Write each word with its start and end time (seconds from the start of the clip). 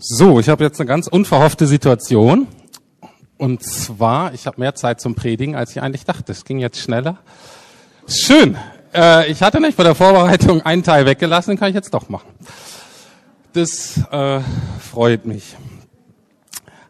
So, 0.00 0.38
ich 0.38 0.48
habe 0.48 0.62
jetzt 0.62 0.78
eine 0.78 0.86
ganz 0.86 1.08
unverhoffte 1.08 1.66
Situation. 1.66 2.46
Und 3.36 3.64
zwar, 3.64 4.32
ich 4.32 4.46
habe 4.46 4.60
mehr 4.60 4.76
Zeit 4.76 5.00
zum 5.00 5.16
Predigen, 5.16 5.56
als 5.56 5.72
ich 5.72 5.82
eigentlich 5.82 6.04
dachte. 6.04 6.30
Es 6.30 6.44
ging 6.44 6.60
jetzt 6.60 6.78
schneller. 6.78 7.18
Schön. 8.06 8.56
Äh, 8.94 9.28
ich 9.28 9.42
hatte 9.42 9.60
nicht 9.60 9.76
bei 9.76 9.82
der 9.82 9.96
Vorbereitung 9.96 10.62
einen 10.62 10.84
Teil 10.84 11.04
weggelassen, 11.04 11.50
den 11.50 11.58
kann 11.58 11.70
ich 11.70 11.74
jetzt 11.74 11.92
doch 11.92 12.08
machen. 12.08 12.28
Das 13.54 14.00
äh, 14.12 14.40
freut 14.78 15.26
mich. 15.26 15.56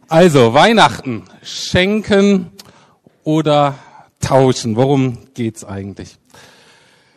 Also, 0.09 0.53
Weihnachten. 0.53 1.23
Schenken 1.43 2.51
oder 3.25 3.77
tauschen. 4.21 4.77
Worum 4.77 5.17
geht's 5.33 5.65
eigentlich? 5.65 6.19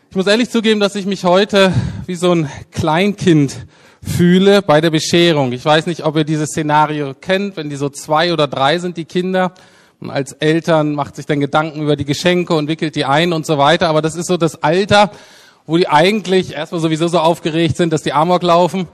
Ich 0.09 0.15
muss 0.15 0.27
ehrlich 0.27 0.49
zugeben, 0.49 0.79
dass 0.79 0.95
ich 0.95 1.05
mich 1.05 1.25
heute 1.25 1.73
wie 2.05 2.15
so 2.15 2.31
ein 2.31 2.49
Kleinkind 2.71 3.67
fühle 4.03 4.61
bei 4.61 4.81
der 4.81 4.89
Bescherung. 4.89 5.51
Ich 5.51 5.63
weiß 5.63 5.85
nicht, 5.85 6.03
ob 6.05 6.15
ihr 6.15 6.23
dieses 6.23 6.49
Szenario 6.49 7.13
kennt, 7.13 7.57
wenn 7.57 7.69
die 7.69 7.75
so 7.75 7.89
zwei 7.89 8.33
oder 8.33 8.47
drei 8.47 8.79
sind, 8.79 8.97
die 8.97 9.05
Kinder. 9.05 9.53
Und 9.99 10.09
als 10.09 10.33
Eltern 10.33 10.95
macht 10.95 11.15
sich 11.15 11.27
dann 11.27 11.39
Gedanken 11.39 11.81
über 11.81 11.95
die 11.95 12.05
Geschenke 12.05 12.55
und 12.55 12.67
wickelt 12.67 12.95
die 12.95 13.05
ein 13.05 13.33
und 13.33 13.45
so 13.45 13.57
weiter. 13.57 13.87
Aber 13.87 14.01
das 14.01 14.15
ist 14.15 14.27
so 14.27 14.37
das 14.37 14.63
Alter, 14.63 15.11
wo 15.67 15.77
die 15.77 15.87
eigentlich 15.87 16.53
erstmal 16.53 16.81
sowieso 16.81 17.07
so 17.07 17.19
aufgeregt 17.19 17.77
sind, 17.77 17.93
dass 17.93 18.01
die 18.01 18.13
Amok 18.13 18.41
laufen 18.41 18.87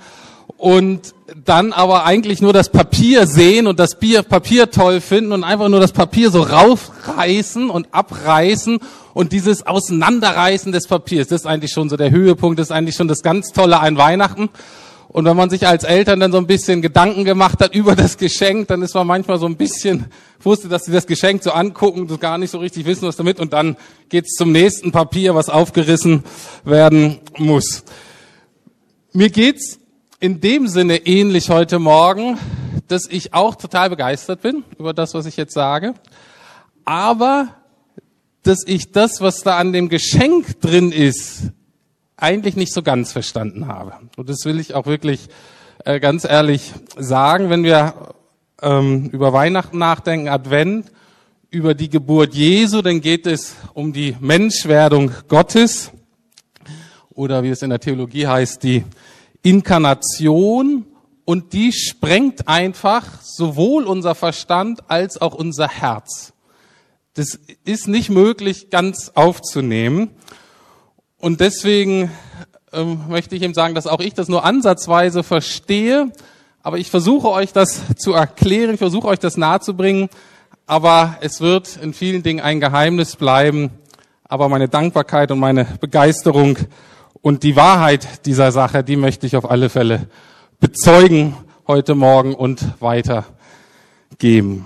und 0.57 1.13
dann 1.45 1.73
aber 1.73 2.05
eigentlich 2.05 2.41
nur 2.41 2.53
das 2.53 2.69
Papier 2.69 3.27
sehen 3.27 3.67
und 3.67 3.79
das 3.79 3.97
Papier 3.99 4.71
toll 4.71 5.01
finden 5.01 5.31
und 5.33 5.43
einfach 5.43 5.69
nur 5.69 5.79
das 5.79 5.91
Papier 5.91 6.31
so 6.31 6.41
raufreißen 6.41 7.69
und 7.69 7.87
abreißen 7.91 8.79
und 9.13 9.33
dieses 9.33 9.67
Auseinanderreißen 9.67 10.71
des 10.71 10.87
Papiers, 10.87 11.27
das 11.27 11.41
ist 11.41 11.47
eigentlich 11.47 11.71
schon 11.71 11.89
so 11.89 11.97
der 11.97 12.11
Höhepunkt, 12.11 12.59
das 12.59 12.67
ist 12.67 12.71
eigentlich 12.71 12.95
schon 12.95 13.07
das 13.07 13.23
ganz 13.23 13.51
Tolle 13.51 13.79
an 13.79 13.97
Weihnachten. 13.97 14.49
Und 15.17 15.25
wenn 15.25 15.35
man 15.35 15.49
sich 15.49 15.65
als 15.65 15.83
Eltern 15.83 16.19
dann 16.19 16.31
so 16.31 16.37
ein 16.37 16.45
bisschen 16.45 16.83
Gedanken 16.83 17.25
gemacht 17.25 17.59
hat 17.59 17.73
über 17.73 17.95
das 17.95 18.19
Geschenk, 18.19 18.67
dann 18.67 18.83
ist 18.83 18.93
man 18.93 19.07
manchmal 19.07 19.39
so 19.39 19.47
ein 19.47 19.55
bisschen, 19.55 20.05
wusste, 20.41 20.67
dass 20.67 20.85
sie 20.85 20.91
das 20.91 21.07
Geschenk 21.07 21.41
so 21.41 21.49
angucken, 21.49 22.07
das 22.07 22.19
gar 22.19 22.37
nicht 22.37 22.51
so 22.51 22.59
richtig 22.59 22.85
wissen, 22.85 23.07
was 23.07 23.15
damit. 23.15 23.39
Und 23.39 23.51
dann 23.51 23.77
geht's 24.09 24.35
zum 24.35 24.51
nächsten 24.51 24.91
Papier, 24.91 25.33
was 25.33 25.49
aufgerissen 25.49 26.23
werden 26.65 27.17
muss. 27.39 27.83
Mir 29.11 29.31
geht's 29.31 29.79
in 30.19 30.39
dem 30.39 30.67
Sinne 30.67 31.07
ähnlich 31.07 31.49
heute 31.49 31.79
Morgen, 31.79 32.37
dass 32.87 33.07
ich 33.09 33.33
auch 33.33 33.55
total 33.55 33.89
begeistert 33.89 34.43
bin 34.43 34.65
über 34.77 34.93
das, 34.93 35.15
was 35.15 35.25
ich 35.25 35.35
jetzt 35.35 35.55
sage. 35.55 35.95
Aber, 36.85 37.55
dass 38.43 38.63
ich 38.67 38.91
das, 38.91 39.19
was 39.19 39.41
da 39.41 39.57
an 39.57 39.73
dem 39.73 39.89
Geschenk 39.89 40.61
drin 40.61 40.91
ist, 40.91 41.53
eigentlich 42.17 42.55
nicht 42.55 42.73
so 42.73 42.81
ganz 42.81 43.11
verstanden 43.11 43.67
habe. 43.67 43.93
Und 44.17 44.27
das 44.29 44.43
will 44.43 44.59
ich 44.59 44.73
auch 44.73 44.87
wirklich 44.87 45.29
äh, 45.85 45.99
ganz 45.99 46.25
ehrlich 46.25 46.73
sagen, 46.97 47.49
wenn 47.49 47.63
wir 47.63 48.15
ähm, 48.61 49.09
über 49.11 49.33
Weihnachten 49.33 49.77
nachdenken, 49.77 50.27
Advent, 50.27 50.91
über 51.49 51.75
die 51.75 51.89
Geburt 51.89 52.33
Jesu, 52.33 52.81
dann 52.81 52.99
geht 52.99 53.25
es 53.25 53.55
um 53.73 53.93
die 53.93 54.17
Menschwerdung 54.19 55.11
Gottes 55.27 55.91
oder 57.11 57.43
wie 57.43 57.49
es 57.49 57.61
in 57.61 57.69
der 57.69 57.79
Theologie 57.79 58.27
heißt, 58.27 58.61
die 58.63 58.83
Inkarnation 59.43 60.85
und 61.23 61.53
die 61.53 61.71
sprengt 61.71 62.47
einfach 62.47 63.21
sowohl 63.21 63.85
unser 63.85 64.15
Verstand 64.15 64.89
als 64.89 65.21
auch 65.21 65.33
unser 65.33 65.67
Herz. 65.67 66.33
Das 67.13 67.39
ist 67.63 67.87
nicht 67.87 68.09
möglich 68.09 68.69
ganz 68.69 69.11
aufzunehmen. 69.15 70.11
Und 71.19 71.39
deswegen 71.39 72.11
ähm, 72.73 73.01
möchte 73.09 73.35
ich 73.35 73.41
ihm 73.41 73.53
sagen, 73.53 73.75
dass 73.75 73.87
auch 73.87 73.99
ich 73.99 74.13
das 74.13 74.27
nur 74.27 74.45
ansatzweise 74.45 75.23
verstehe. 75.23 76.11
Aber 76.61 76.77
ich 76.77 76.91
versuche 76.91 77.29
euch 77.29 77.53
das 77.53 77.81
zu 77.95 78.13
erklären, 78.13 78.73
ich 78.73 78.79
versuche 78.79 79.07
euch 79.07 79.19
das 79.19 79.37
nahezubringen. 79.37 80.09
Aber 80.65 81.17
es 81.21 81.41
wird 81.41 81.77
in 81.77 81.93
vielen 81.93 82.23
Dingen 82.23 82.41
ein 82.41 82.59
Geheimnis 82.59 83.15
bleiben. 83.15 83.71
Aber 84.25 84.49
meine 84.49 84.67
Dankbarkeit 84.67 85.31
und 85.31 85.39
meine 85.39 85.65
Begeisterung 85.79 86.57
und 87.21 87.43
die 87.43 87.55
Wahrheit 87.55 88.25
dieser 88.25 88.51
Sache, 88.51 88.83
die 88.83 88.97
möchte 88.97 89.25
ich 89.25 89.37
auf 89.37 89.49
alle 89.49 89.69
Fälle 89.69 90.07
bezeugen 90.59 91.35
heute 91.67 91.95
Morgen 91.95 92.35
und 92.35 92.65
weitergeben. 92.81 94.65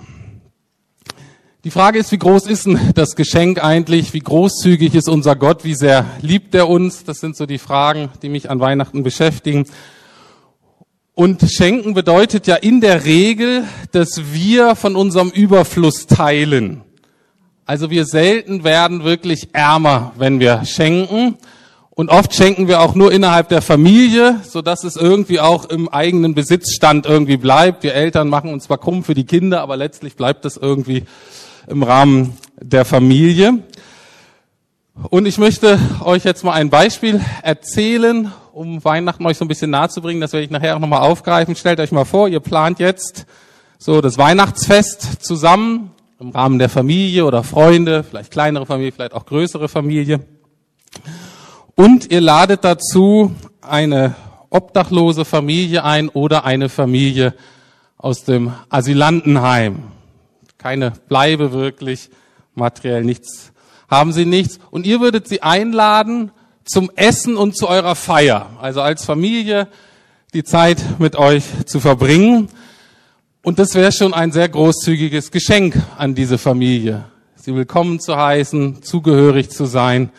Die 1.64 1.70
Frage 1.70 2.00
ist, 2.00 2.10
wie 2.10 2.18
groß 2.18 2.48
ist 2.48 2.66
denn 2.66 2.76
das 2.96 3.14
Geschenk 3.14 3.62
eigentlich? 3.62 4.12
Wie 4.12 4.18
großzügig 4.18 4.96
ist 4.96 5.08
unser 5.08 5.36
Gott? 5.36 5.62
Wie 5.62 5.76
sehr 5.76 6.06
liebt 6.20 6.56
er 6.56 6.68
uns? 6.68 7.04
Das 7.04 7.18
sind 7.18 7.36
so 7.36 7.46
die 7.46 7.58
Fragen, 7.58 8.08
die 8.20 8.30
mich 8.30 8.50
an 8.50 8.58
Weihnachten 8.58 9.04
beschäftigen. 9.04 9.66
Und 11.14 11.48
schenken 11.48 11.94
bedeutet 11.94 12.48
ja 12.48 12.56
in 12.56 12.80
der 12.80 13.04
Regel, 13.04 13.62
dass 13.92 14.32
wir 14.32 14.74
von 14.74 14.96
unserem 14.96 15.30
Überfluss 15.30 16.08
teilen. 16.08 16.80
Also 17.64 17.90
wir 17.90 18.06
selten 18.06 18.64
werden 18.64 19.04
wirklich 19.04 19.50
ärmer, 19.52 20.10
wenn 20.16 20.40
wir 20.40 20.64
schenken. 20.64 21.36
Und 21.90 22.10
oft 22.10 22.34
schenken 22.34 22.66
wir 22.66 22.80
auch 22.80 22.96
nur 22.96 23.12
innerhalb 23.12 23.50
der 23.50 23.62
Familie, 23.62 24.40
so 24.42 24.62
dass 24.62 24.82
es 24.82 24.96
irgendwie 24.96 25.38
auch 25.38 25.66
im 25.66 25.88
eigenen 25.88 26.34
Besitzstand 26.34 27.06
irgendwie 27.06 27.36
bleibt. 27.36 27.84
Wir 27.84 27.94
Eltern 27.94 28.28
machen 28.28 28.52
uns 28.52 28.64
zwar 28.64 28.78
krumm 28.78 29.04
für 29.04 29.14
die 29.14 29.26
Kinder, 29.26 29.60
aber 29.60 29.76
letztlich 29.76 30.16
bleibt 30.16 30.44
das 30.44 30.56
irgendwie 30.56 31.04
im 31.66 31.82
Rahmen 31.82 32.36
der 32.60 32.84
Familie. 32.84 33.58
Und 35.08 35.26
ich 35.26 35.38
möchte 35.38 35.78
euch 36.04 36.24
jetzt 36.24 36.44
mal 36.44 36.52
ein 36.52 36.70
Beispiel 36.70 37.20
erzählen, 37.42 38.30
um 38.52 38.84
Weihnachten 38.84 39.24
euch 39.24 39.38
so 39.38 39.44
ein 39.44 39.48
bisschen 39.48 39.70
nahe 39.70 39.88
zu 39.88 40.02
bringen. 40.02 40.20
Das 40.20 40.32
werde 40.32 40.44
ich 40.44 40.50
nachher 40.50 40.76
auch 40.76 40.80
nochmal 40.80 41.00
aufgreifen. 41.00 41.56
Stellt 41.56 41.80
euch 41.80 41.92
mal 41.92 42.04
vor, 42.04 42.28
ihr 42.28 42.40
plant 42.40 42.78
jetzt 42.78 43.26
so 43.78 44.00
das 44.00 44.18
Weihnachtsfest 44.18 45.24
zusammen 45.24 45.92
im 46.20 46.30
Rahmen 46.30 46.58
der 46.58 46.68
Familie 46.68 47.24
oder 47.24 47.42
Freunde, 47.42 48.04
vielleicht 48.04 48.30
kleinere 48.30 48.64
Familie, 48.64 48.92
vielleicht 48.92 49.14
auch 49.14 49.26
größere 49.26 49.68
Familie. 49.68 50.20
Und 51.74 52.12
ihr 52.12 52.20
ladet 52.20 52.62
dazu 52.62 53.34
eine 53.60 54.14
obdachlose 54.50 55.24
Familie 55.24 55.84
ein 55.84 56.08
oder 56.10 56.44
eine 56.44 56.68
Familie 56.68 57.34
aus 57.96 58.24
dem 58.24 58.52
Asylantenheim. 58.68 59.91
Keine 60.62 60.92
Bleibe 61.08 61.52
wirklich, 61.52 62.08
materiell 62.54 63.02
nichts, 63.02 63.52
haben 63.88 64.12
sie 64.12 64.24
nichts. 64.24 64.60
Und 64.70 64.86
ihr 64.86 65.00
würdet 65.00 65.26
sie 65.26 65.42
einladen 65.42 66.30
zum 66.64 66.90
Essen 66.94 67.36
und 67.36 67.56
zu 67.56 67.68
eurer 67.68 67.96
Feier. 67.96 68.50
Also 68.60 68.80
als 68.80 69.04
Familie 69.04 69.66
die 70.34 70.44
Zeit 70.44 71.00
mit 71.00 71.16
euch 71.16 71.44
zu 71.66 71.80
verbringen. 71.80 72.48
Und 73.42 73.58
das 73.58 73.74
wäre 73.74 73.90
schon 73.90 74.14
ein 74.14 74.30
sehr 74.30 74.48
großzügiges 74.48 75.32
Geschenk 75.32 75.82
an 75.98 76.14
diese 76.14 76.38
Familie. 76.38 77.06
Sie 77.34 77.54
willkommen 77.56 77.98
zu 77.98 78.16
heißen, 78.16 78.84
zugehörig 78.84 79.50
zu 79.50 79.64
sein 79.64 80.10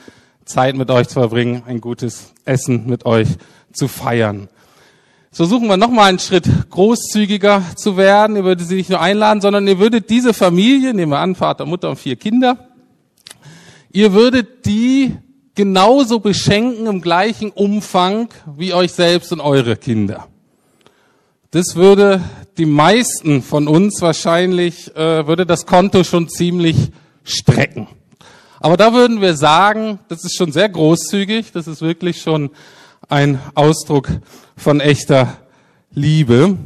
Zeit 0.43 0.75
mit 0.75 0.91
euch 0.91 1.07
zu 1.07 1.13
verbringen, 1.13 1.63
ein 1.65 1.79
gutes 1.79 2.33
Essen 2.43 2.85
mit 2.85 3.05
euch 3.05 3.29
zu 3.71 3.87
feiern. 3.87 4.49
So 5.35 5.45
versuchen 5.45 5.67
wir 5.67 5.77
nochmal 5.77 6.09
einen 6.09 6.19
Schritt 6.19 6.47
großzügiger 6.69 7.63
zu 7.75 7.97
werden. 7.97 8.35
Ihr 8.35 8.43
würdet 8.43 8.67
sie 8.67 8.75
nicht 8.75 8.91
nur 8.91 9.01
einladen, 9.01 9.41
sondern 9.41 9.67
ihr 9.67 9.79
würdet 9.79 10.11
diese 10.11 10.31
Familie, 10.31 10.93
nehmen 10.93 11.11
wir 11.11 11.17
an, 11.17 11.33
Vater, 11.33 11.65
Mutter 11.65 11.89
und 11.89 11.95
vier 11.95 12.17
Kinder, 12.17 12.69
ihr 13.91 14.13
würdet 14.13 14.67
die 14.67 15.15
genauso 15.55 16.19
beschenken 16.19 16.85
im 16.85 17.01
gleichen 17.01 17.49
Umfang 17.49 18.29
wie 18.55 18.75
euch 18.75 18.91
selbst 18.91 19.33
und 19.33 19.41
eure 19.41 19.75
Kinder. 19.75 20.27
Das 21.49 21.75
würde 21.75 22.21
die 22.59 22.67
meisten 22.67 23.41
von 23.41 23.67
uns 23.67 24.03
wahrscheinlich, 24.03 24.95
äh, 24.95 25.25
würde 25.25 25.47
das 25.47 25.65
Konto 25.65 26.03
schon 26.03 26.29
ziemlich 26.29 26.91
strecken. 27.23 27.87
Aber 28.59 28.77
da 28.77 28.93
würden 28.93 29.19
wir 29.19 29.35
sagen, 29.35 29.97
das 30.09 30.23
ist 30.25 30.35
schon 30.35 30.51
sehr 30.51 30.69
großzügig, 30.69 31.51
das 31.53 31.65
ist 31.65 31.81
wirklich 31.81 32.21
schon 32.21 32.51
ein 33.13 33.39
Ausdruck 33.53 34.09
von 34.57 34.79
echter 34.79 35.37
Liebe. 35.91 36.57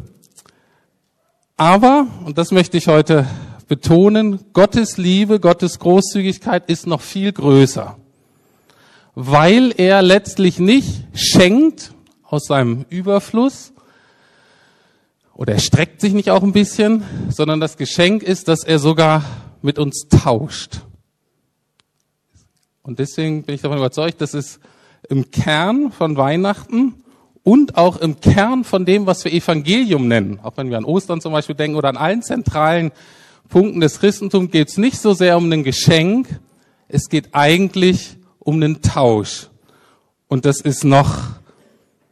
Aber, 1.58 2.08
und 2.24 2.38
das 2.38 2.52
möchte 2.52 2.78
ich 2.78 2.88
heute 2.88 3.28
betonen, 3.68 4.40
Gottes 4.54 4.96
Liebe, 4.96 5.42
Gottes 5.42 5.78
Großzügigkeit 5.78 6.70
ist 6.70 6.88
noch 6.88 7.02
viel 7.02 7.34
größer, 7.34 7.98
weil 9.14 9.74
er 9.76 10.02
letztlich 10.02 10.58
nicht 10.58 11.04
schenkt 11.14 11.92
aus 12.24 12.46
seinem 12.46 12.86
Überfluss, 12.88 13.74
oder 15.34 15.52
er 15.52 15.60
streckt 15.60 16.00
sich 16.00 16.14
nicht 16.14 16.32
auch 16.32 16.44
ein 16.44 16.54
bisschen, 16.54 17.04
sondern 17.30 17.60
das 17.60 17.76
Geschenk 17.76 18.24
ist, 18.24 18.48
dass 18.48 18.64
er 18.64 18.80
sogar 18.80 19.22
mit 19.62 19.80
uns 19.80 20.08
tauscht. 20.08 20.80
Und 22.84 23.00
deswegen 23.00 23.44
bin 23.44 23.54
ich 23.54 23.62
davon 23.62 23.80
überzeugt, 23.80 24.22
dass 24.22 24.34
es 24.34 24.62
im 25.09 25.31
Kern 25.31 25.92
von 25.92 26.18
Weihnachten 26.18 26.95
und 27.44 27.77
auch 27.77 27.98
im 27.98 28.19
Kern 28.19 28.63
von 28.63 28.86
dem, 28.86 29.06
was 29.06 29.24
wir 29.24 29.31
Evangelium 29.31 30.07
nennen, 30.07 30.39
auch 30.44 30.57
wenn 30.57 30.69
wir 30.69 30.77
an 30.77 30.86
Ostern 30.86 31.21
zum 31.21 31.31
Beispiel 31.31 31.56
denken 31.56 31.77
oder 31.77 31.89
an 31.89 31.98
allen 31.98 32.21
zentralen 32.21 32.92
Punkten 33.48 33.80
des 33.80 34.00
Christentums, 34.00 34.51
geht 34.51 34.68
es 34.68 34.77
nicht 34.77 35.00
so 35.00 35.13
sehr 35.13 35.38
um 35.38 35.51
ein 35.51 35.63
Geschenk, 35.63 36.27
es 36.89 37.09
geht 37.09 37.30
eigentlich 37.33 38.18
um 38.39 38.56
einen 38.56 38.81
Tausch. 38.81 39.48
Und 40.27 40.45
das 40.45 40.59
ist 40.59 40.83
noch, 40.83 41.15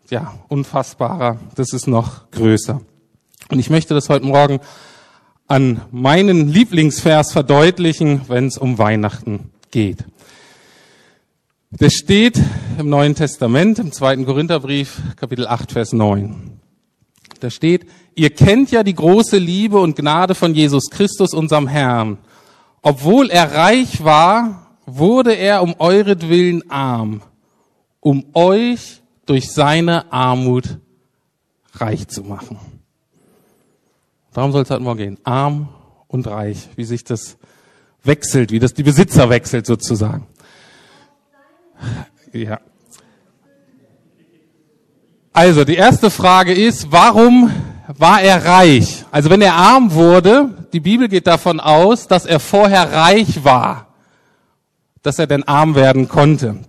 ja, 0.10 0.34
unfassbarer, 0.48 1.40
das 1.56 1.74
ist 1.74 1.88
noch 1.88 2.32
größer. 2.32 2.82
Und 3.50 3.60
ich 3.60 3.70
möchte 3.70 3.94
das 3.94 4.10
heute 4.10 4.26
Morgen 4.26 4.60
an 5.48 5.82
meinen 5.92 6.48
Lieblingsvers 6.48 7.32
verdeutlichen, 7.32 8.22
wenn 8.28 8.48
es 8.48 8.58
um 8.58 8.78
Weihnachten 8.78 9.52
geht. 9.70 10.06
Das 11.78 11.94
steht 11.94 12.42
im 12.80 12.88
Neuen 12.88 13.16
Testament, 13.16 13.80
im 13.80 13.92
zweiten 13.92 14.26
Korintherbrief, 14.26 15.02
Kapitel 15.18 15.46
8, 15.46 15.74
Vers 15.74 15.92
9. 15.92 16.58
Da 17.42 17.50
steht, 17.50 17.86
ihr 18.16 18.30
kennt 18.30 18.72
ja 18.72 18.82
die 18.82 18.96
große 18.96 19.38
Liebe 19.38 19.82
und 19.82 19.98
Gnade 19.98 20.36
von 20.36 20.56
Jesus 20.56 20.90
Christus, 20.90 21.34
unserem 21.34 21.68
Herrn. 21.68 22.18
Obwohl 22.82 23.30
er 23.30 23.54
reich 23.54 24.06
war, 24.06 24.78
wurde 24.86 25.34
er 25.34 25.62
um 25.62 25.76
euretwillen 25.78 26.70
arm, 26.72 27.22
um 28.00 28.24
euch 28.34 29.02
durch 29.26 29.52
seine 29.52 30.14
Armut 30.14 30.78
reich 31.74 32.08
zu 32.08 32.24
machen. 32.24 32.58
Darum 34.32 34.54
soll 34.54 34.64
es 34.64 34.70
halt 34.70 34.82
morgen 34.82 35.00
gehen. 35.00 35.18
Arm 35.26 35.68
und 36.08 36.26
reich, 36.26 36.70
wie 36.78 36.86
sich 36.86 37.04
das 37.04 37.36
wechselt, 38.02 38.52
wie 38.52 38.60
das 38.60 38.74
die 38.74 38.84
Besitzer 38.84 39.30
wechselt 39.30 39.66
sozusagen. 39.66 40.26
Ja. 42.34 42.60
Also, 45.32 45.64
die 45.64 45.76
erste 45.76 46.10
Frage 46.10 46.54
ist, 46.54 46.92
warum 46.92 47.52
war 47.88 48.22
er 48.22 48.46
reich? 48.46 49.06
Also, 49.12 49.30
wenn 49.30 49.42
er 49.42 49.54
arm 49.54 49.94
wurde, 49.94 50.68
die 50.74 50.80
Bibel 50.80 51.08
geht 51.08 51.28
davon 51.28 51.60
aus, 51.60 52.08
dass 52.08 52.26
er 52.26 52.40
vorher 52.40 52.92
reich 52.92 53.44
war, 53.44 53.88
dass 55.02 55.20
er 55.20 55.28
denn 55.28 55.44
arm 55.44 55.76
werden 55.76 56.10
konnte. 56.10 56.60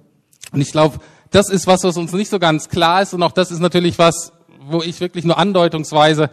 Und 0.52 0.60
ich 0.60 0.72
glaube, 0.72 0.98
das 1.30 1.48
ist 1.48 1.66
was, 1.66 1.84
was 1.84 1.96
uns 1.96 2.12
nicht 2.12 2.30
so 2.30 2.38
ganz 2.38 2.68
klar 2.68 3.02
ist 3.02 3.12
und 3.14 3.22
auch 3.22 3.32
das 3.32 3.50
ist 3.50 3.60
natürlich 3.60 3.98
was, 3.98 4.32
wo 4.68 4.82
ich 4.82 5.00
wirklich 5.00 5.24
nur 5.24 5.38
andeutungsweise 5.38 6.30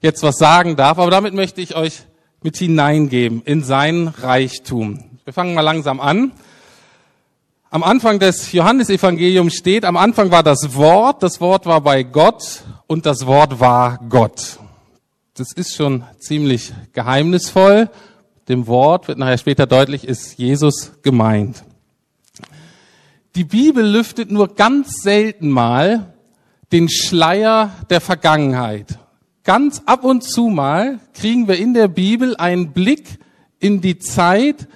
jetzt 0.00 0.22
was 0.22 0.36
sagen 0.36 0.76
darf. 0.76 0.98
Aber 0.98 1.10
damit 1.10 1.34
möchte 1.34 1.60
ich 1.60 1.74
euch 1.74 2.02
mit 2.42 2.56
hineingeben 2.56 3.42
in 3.44 3.64
sein 3.64 4.08
Reichtum. 4.08 5.04
Wir 5.24 5.32
fangen 5.32 5.54
mal 5.54 5.62
langsam 5.62 6.00
an. 6.00 6.32
Am 7.74 7.82
Anfang 7.82 8.20
des 8.20 8.52
Johannesevangeliums 8.52 9.52
steht, 9.52 9.84
am 9.84 9.96
Anfang 9.96 10.30
war 10.30 10.44
das 10.44 10.76
Wort, 10.76 11.24
das 11.24 11.40
Wort 11.40 11.66
war 11.66 11.80
bei 11.80 12.04
Gott 12.04 12.62
und 12.86 13.04
das 13.04 13.26
Wort 13.26 13.58
war 13.58 13.98
Gott. 14.08 14.60
Das 15.34 15.52
ist 15.52 15.74
schon 15.74 16.04
ziemlich 16.20 16.72
geheimnisvoll. 16.92 17.90
Dem 18.48 18.68
Wort 18.68 19.08
wird 19.08 19.18
nachher 19.18 19.38
später 19.38 19.66
deutlich, 19.66 20.06
ist 20.06 20.38
Jesus 20.38 20.92
gemeint. 21.02 21.64
Die 23.34 23.42
Bibel 23.42 23.84
lüftet 23.84 24.30
nur 24.30 24.54
ganz 24.54 25.02
selten 25.02 25.50
mal 25.50 26.14
den 26.70 26.88
Schleier 26.88 27.72
der 27.90 28.00
Vergangenheit. 28.00 29.00
Ganz 29.42 29.82
ab 29.84 30.04
und 30.04 30.22
zu 30.22 30.46
mal 30.46 31.00
kriegen 31.12 31.48
wir 31.48 31.56
in 31.56 31.74
der 31.74 31.88
Bibel 31.88 32.36
einen 32.36 32.72
Blick 32.72 33.18
in 33.58 33.80
die 33.80 33.98
Zeit 33.98 34.68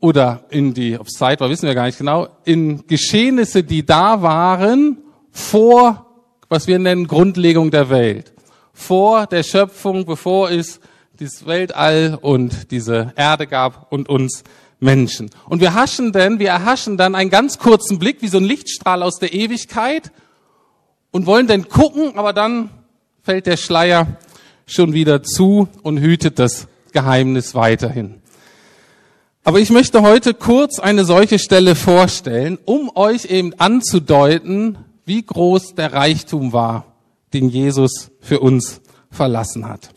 oder 0.00 0.44
in 0.50 0.74
die, 0.74 0.98
ob 0.98 1.10
Zeit 1.10 1.40
war, 1.40 1.50
wissen 1.50 1.66
wir 1.66 1.74
gar 1.74 1.86
nicht 1.86 1.98
genau, 1.98 2.28
in 2.44 2.86
Geschehnisse, 2.86 3.62
die 3.62 3.84
da 3.84 4.22
waren 4.22 4.98
vor, 5.30 6.06
was 6.48 6.66
wir 6.66 6.78
nennen, 6.78 7.06
Grundlegung 7.06 7.70
der 7.70 7.90
Welt. 7.90 8.32
Vor 8.72 9.26
der 9.26 9.42
Schöpfung, 9.42 10.06
bevor 10.06 10.50
es 10.50 10.80
dieses 11.18 11.46
Weltall 11.46 12.18
und 12.20 12.70
diese 12.70 13.12
Erde 13.14 13.46
gab 13.46 13.92
und 13.92 14.08
uns 14.08 14.42
Menschen. 14.80 15.30
Und 15.46 15.60
wir 15.60 15.74
haschen 15.74 16.12
denn, 16.12 16.38
wir 16.38 16.48
erhaschen 16.48 16.96
dann 16.96 17.14
einen 17.14 17.28
ganz 17.28 17.58
kurzen 17.58 17.98
Blick, 17.98 18.22
wie 18.22 18.28
so 18.28 18.38
ein 18.38 18.44
Lichtstrahl 18.44 19.02
aus 19.02 19.18
der 19.18 19.34
Ewigkeit 19.34 20.10
und 21.10 21.26
wollen 21.26 21.46
dann 21.46 21.68
gucken, 21.68 22.16
aber 22.16 22.32
dann 22.32 22.70
fällt 23.22 23.46
der 23.46 23.58
Schleier 23.58 24.06
schon 24.66 24.94
wieder 24.94 25.22
zu 25.22 25.68
und 25.82 25.98
hütet 25.98 26.38
das 26.38 26.68
Geheimnis 26.92 27.54
weiterhin. 27.54 28.19
Aber 29.42 29.58
ich 29.58 29.70
möchte 29.70 30.02
heute 30.02 30.34
kurz 30.34 30.78
eine 30.78 31.04
solche 31.04 31.38
Stelle 31.38 31.74
vorstellen, 31.74 32.58
um 32.66 32.94
euch 32.94 33.24
eben 33.24 33.54
anzudeuten, 33.58 34.78
wie 35.06 35.22
groß 35.22 35.74
der 35.74 35.94
Reichtum 35.94 36.52
war, 36.52 36.96
den 37.32 37.48
Jesus 37.48 38.10
für 38.20 38.40
uns 38.40 38.82
verlassen 39.10 39.66
hat. 39.66 39.90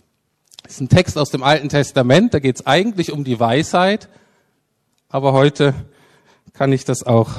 Das 0.63 0.74
ist 0.74 0.81
ein 0.81 0.90
Text 0.90 1.18
aus 1.18 1.30
dem 1.30 1.44
Alten 1.44 1.68
Testament, 1.68 2.34
da 2.34 2.40
geht 2.40 2.56
es 2.56 2.66
eigentlich 2.66 3.12
um 3.12 3.25
die 3.25 3.38
Weisheit, 3.38 4.07
aber 5.10 5.34
heute 5.34 5.74
kann 6.54 6.72
ich 6.72 6.86
das 6.86 7.04
auch 7.04 7.31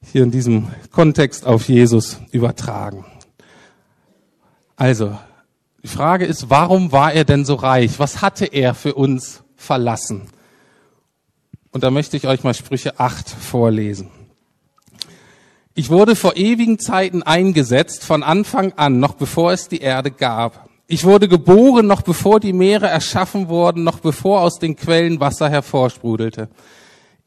hier 0.00 0.22
in 0.22 0.30
diesem 0.30 0.68
Kontext 0.92 1.46
auf 1.46 1.68
Jesus 1.68 2.18
übertragen. 2.30 3.04
Also, 4.76 5.18
die 5.82 5.88
Frage 5.88 6.26
ist, 6.26 6.48
warum 6.48 6.92
war 6.92 7.12
er 7.12 7.24
denn 7.24 7.44
so 7.44 7.54
reich? 7.54 7.98
Was 7.98 8.22
hatte 8.22 8.46
er 8.46 8.74
für 8.74 8.94
uns 8.94 9.42
verlassen? 9.56 10.28
Und 11.70 11.84
da 11.84 11.90
möchte 11.90 12.16
ich 12.16 12.26
euch 12.26 12.44
mal 12.44 12.54
Sprüche 12.54 12.98
8 12.98 13.28
vorlesen. 13.28 14.10
Ich 15.74 15.90
wurde 15.90 16.16
vor 16.16 16.36
ewigen 16.36 16.78
Zeiten 16.78 17.22
eingesetzt, 17.22 18.04
von 18.04 18.22
Anfang 18.22 18.72
an, 18.72 18.98
noch 18.98 19.14
bevor 19.14 19.52
es 19.52 19.68
die 19.68 19.78
Erde 19.78 20.10
gab. 20.10 20.68
Ich 20.88 21.04
wurde 21.04 21.28
geboren, 21.28 21.86
noch 21.86 22.02
bevor 22.02 22.40
die 22.40 22.52
Meere 22.52 22.88
erschaffen 22.88 23.48
wurden, 23.48 23.84
noch 23.84 24.00
bevor 24.00 24.40
aus 24.40 24.58
den 24.58 24.74
Quellen 24.74 25.20
Wasser 25.20 25.50
hervorsprudelte. 25.50 26.48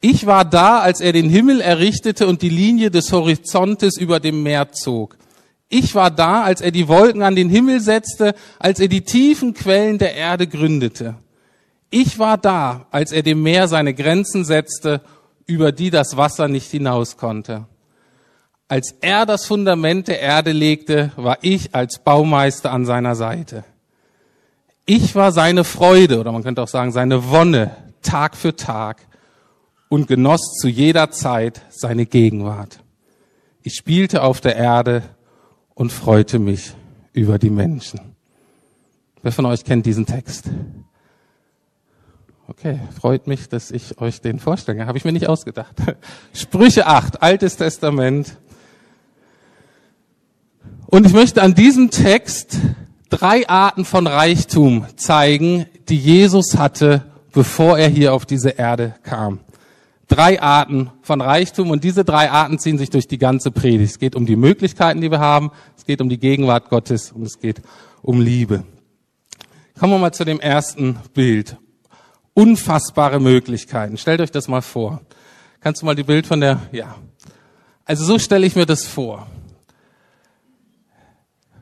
Ich 0.01 0.25
war 0.25 0.43
da, 0.43 0.79
als 0.79 0.99
er 0.99 1.13
den 1.13 1.29
Himmel 1.29 1.61
errichtete 1.61 2.25
und 2.25 2.41
die 2.41 2.49
Linie 2.49 2.89
des 2.89 3.11
Horizontes 3.11 3.97
über 3.97 4.19
dem 4.19 4.41
Meer 4.41 4.71
zog. 4.71 5.15
Ich 5.69 5.93
war 5.93 6.09
da, 6.09 6.41
als 6.41 6.59
er 6.59 6.71
die 6.71 6.87
Wolken 6.87 7.21
an 7.21 7.35
den 7.35 7.49
Himmel 7.49 7.79
setzte, 7.79 8.33
als 8.57 8.79
er 8.79 8.87
die 8.87 9.01
tiefen 9.01 9.53
Quellen 9.53 9.99
der 9.99 10.15
Erde 10.15 10.47
gründete. 10.47 11.15
Ich 11.91 12.17
war 12.17 12.37
da, 12.37 12.87
als 12.89 13.11
er 13.11 13.21
dem 13.21 13.43
Meer 13.43 13.67
seine 13.67 13.93
Grenzen 13.93 14.45
setzte, 14.45 15.01
über 15.45 15.73
die 15.73 15.89
das 15.89 16.15
Wasser 16.15 16.47
nicht 16.47 16.71
hinaus 16.71 17.17
konnte. 17.17 17.65
Als 18.69 18.95
er 19.01 19.25
das 19.25 19.45
Fundament 19.45 20.07
der 20.07 20.21
Erde 20.21 20.53
legte, 20.53 21.11
war 21.17 21.39
ich 21.41 21.75
als 21.75 21.99
Baumeister 21.99 22.71
an 22.71 22.85
seiner 22.85 23.15
Seite. 23.15 23.65
Ich 24.85 25.13
war 25.15 25.33
seine 25.33 25.65
Freude, 25.65 26.21
oder 26.21 26.31
man 26.31 26.43
könnte 26.43 26.63
auch 26.63 26.69
sagen 26.69 26.93
seine 26.93 27.29
Wonne, 27.29 27.75
Tag 28.01 28.37
für 28.37 28.55
Tag 28.55 29.05
und 29.89 30.07
genoss 30.07 30.53
zu 30.61 30.69
jeder 30.69 31.11
Zeit 31.11 31.61
seine 31.69 32.05
Gegenwart. 32.05 32.79
Ich 33.63 33.75
spielte 33.75 34.23
auf 34.23 34.39
der 34.39 34.55
Erde 34.55 35.03
und 35.75 35.91
freute 35.91 36.39
mich 36.39 36.73
über 37.11 37.37
die 37.37 37.49
Menschen. 37.49 38.15
Wer 39.21 39.33
von 39.33 39.45
euch 39.45 39.65
kennt 39.65 39.85
diesen 39.85 40.05
Text? 40.05 40.49
Okay, 42.51 42.81
freut 42.99 43.27
mich, 43.27 43.47
dass 43.47 43.71
ich 43.71 44.01
euch 44.01 44.19
den 44.19 44.37
vorstelle. 44.37 44.85
Habe 44.85 44.97
ich 44.97 45.05
mir 45.05 45.13
nicht 45.13 45.29
ausgedacht. 45.29 45.73
Sprüche 46.33 46.85
8, 46.85 47.23
Altes 47.23 47.55
Testament. 47.55 48.35
Und 50.87 51.05
ich 51.05 51.13
möchte 51.13 51.41
an 51.41 51.55
diesem 51.55 51.91
Text 51.91 52.57
drei 53.09 53.47
Arten 53.47 53.85
von 53.85 54.05
Reichtum 54.05 54.85
zeigen, 54.97 55.65
die 55.87 55.95
Jesus 55.95 56.57
hatte, 56.57 57.05
bevor 57.31 57.79
er 57.79 57.87
hier 57.87 58.13
auf 58.13 58.25
diese 58.25 58.49
Erde 58.49 58.95
kam 59.03 59.39
drei 60.09 60.41
Arten 60.41 60.91
von 61.03 61.21
Reichtum 61.21 61.71
und 61.71 61.85
diese 61.85 62.03
drei 62.03 62.29
Arten 62.29 62.59
ziehen 62.59 62.77
sich 62.77 62.89
durch 62.89 63.07
die 63.07 63.17
ganze 63.17 63.49
Predigt. 63.49 63.91
Es 63.91 63.97
geht 63.97 64.13
um 64.13 64.25
die 64.25 64.35
Möglichkeiten, 64.35 64.99
die 64.99 65.09
wir 65.09 65.19
haben, 65.19 65.51
es 65.77 65.85
geht 65.85 66.01
um 66.01 66.09
die 66.09 66.19
Gegenwart 66.19 66.67
Gottes 66.67 67.13
und 67.13 67.23
es 67.23 67.39
geht 67.39 67.61
um 68.01 68.19
Liebe. 68.19 68.65
Kommen 69.79 69.93
wir 69.93 69.99
mal 69.99 70.11
zu 70.11 70.25
dem 70.25 70.41
ersten 70.41 70.97
Bild. 71.13 71.55
Unfassbare 72.33 73.19
Möglichkeiten. 73.19 73.97
Stellt 73.97 74.21
euch 74.21 74.31
das 74.31 74.47
mal 74.47 74.61
vor. 74.61 75.01
Kannst 75.59 75.81
du 75.81 75.85
mal 75.85 75.95
die 75.95 76.03
Bild 76.03 76.25
von 76.25 76.39
der, 76.39 76.61
ja. 76.71 76.95
Also 77.85 78.05
so 78.05 78.19
stelle 78.19 78.45
ich 78.45 78.55
mir 78.55 78.65
das 78.65 78.85
vor. 78.85 79.27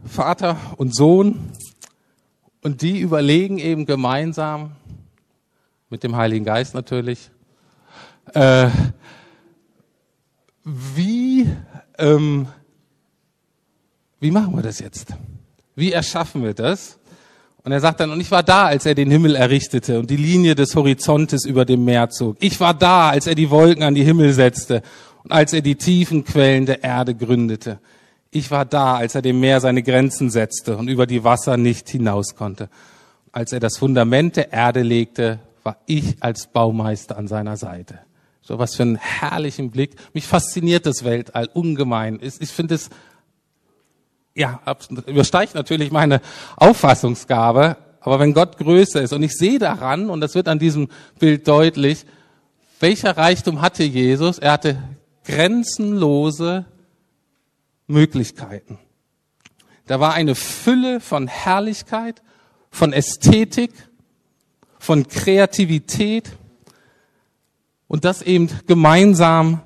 Vater 0.06 0.58
und 0.78 0.96
Sohn 0.96 1.52
und 2.62 2.82
die 2.82 3.00
überlegen 3.00 3.58
eben 3.58 3.86
gemeinsam 3.86 4.76
mit 5.90 6.04
dem 6.04 6.16
Heiligen 6.16 6.46
Geist 6.46 6.74
natürlich, 6.74 7.32
äh, 8.34 8.70
wie, 10.64 11.50
ähm, 11.98 12.48
wie 14.20 14.32
machen 14.32 14.56
wir 14.56 14.62
das 14.62 14.80
jetzt? 14.80 15.14
Wie 15.76 15.92
erschaffen 15.92 16.44
wir 16.44 16.54
das? 16.54 16.99
Und 17.70 17.74
er 17.74 17.82
sagt 17.82 18.00
dann, 18.00 18.10
und 18.10 18.20
ich 18.20 18.32
war 18.32 18.42
da, 18.42 18.66
als 18.66 18.88
er 18.88 18.96
den 18.96 19.12
Himmel 19.12 19.36
errichtete 19.36 20.00
und 20.00 20.10
die 20.10 20.16
Linie 20.16 20.56
des 20.56 20.76
Horizontes 20.76 21.46
über 21.46 21.66
dem 21.66 21.86
Meer 21.86 22.10
zog. 22.10 22.36
Ich 22.40 22.60
war 22.60 22.74
da, 22.74 23.12
als 23.12 23.28
er 23.28 23.36
die 23.36 23.52
Wolken 23.52 23.84
an 23.84 23.94
die 23.94 24.04
Himmel 24.04 24.34
setzte 24.34 24.82
und 25.24 25.32
als 25.32 25.54
er 25.54 25.62
die 25.62 25.76
tiefen 25.76 26.24
Quellen 26.24 26.66
der 26.66 26.84
Erde 26.84 27.14
gründete. 27.14 27.78
Ich 28.32 28.50
war 28.50 28.66
da, 28.66 28.96
als 28.96 29.14
er 29.14 29.22
dem 29.22 29.40
Meer 29.40 29.62
seine 29.62 29.84
Grenzen 29.84 30.32
setzte 30.32 30.78
und 30.78 30.88
über 30.88 31.06
die 31.06 31.24
Wasser 31.24 31.58
nicht 31.58 31.88
hinaus 31.88 32.36
konnte. 32.36 32.70
Als 33.32 33.54
er 33.54 33.60
das 33.60 33.78
Fundament 33.78 34.38
der 34.38 34.52
Erde 34.52 34.82
legte, 34.82 35.38
war 35.62 35.78
ich 35.86 36.16
als 36.22 36.48
Baumeister 36.48 37.20
an 37.20 37.28
seiner 37.28 37.56
Seite. 37.56 38.00
So 38.42 38.58
was 38.58 38.74
für 38.74 38.82
einen 38.82 38.96
herrlichen 38.96 39.70
Blick. 39.70 39.92
Mich 40.16 40.26
fasziniert 40.26 40.88
das 40.88 41.04
Weltall 41.04 41.48
ungemein. 41.54 42.18
Ich 42.20 42.50
finde 42.50 42.74
es 42.74 42.90
ja, 44.36 44.62
übersteigt 45.06 45.56
natürlich 45.56 45.92
meine 45.92 46.22
Auffassungsgabe, 46.56 47.78
aber 48.02 48.20
wenn 48.20 48.34
Gott 48.34 48.58
größer 48.58 49.02
ist 49.02 49.14
und 49.14 49.24
ich 49.24 49.34
sehe 49.34 49.60
daran, 49.60 50.10
und 50.10 50.22
das 50.22 50.36
wird 50.36 50.48
an 50.48 50.60
diesem 50.60 50.88
Bild 51.20 51.48
deutlich, 51.48 52.06
welcher 52.80 53.18
Reichtum 53.18 53.62
hatte 53.62 53.84
Jesus? 53.84 54.40
Er 54.40 54.54
hatte 54.54 54.82
grenzenlose 55.26 56.66
Möglichkeiten. 57.88 58.80
Da 59.86 60.00
war 60.00 60.14
eine 60.14 60.36
Fülle 60.36 61.00
von 61.00 61.28
Herrlichkeit, 61.28 62.22
von 62.72 62.94
Ästhetik, 62.94 63.72
von 64.78 65.08
Kreativität 65.08 66.32
und 67.88 68.06
das 68.06 68.22
eben 68.22 68.50
gemeinsam, 68.68 69.62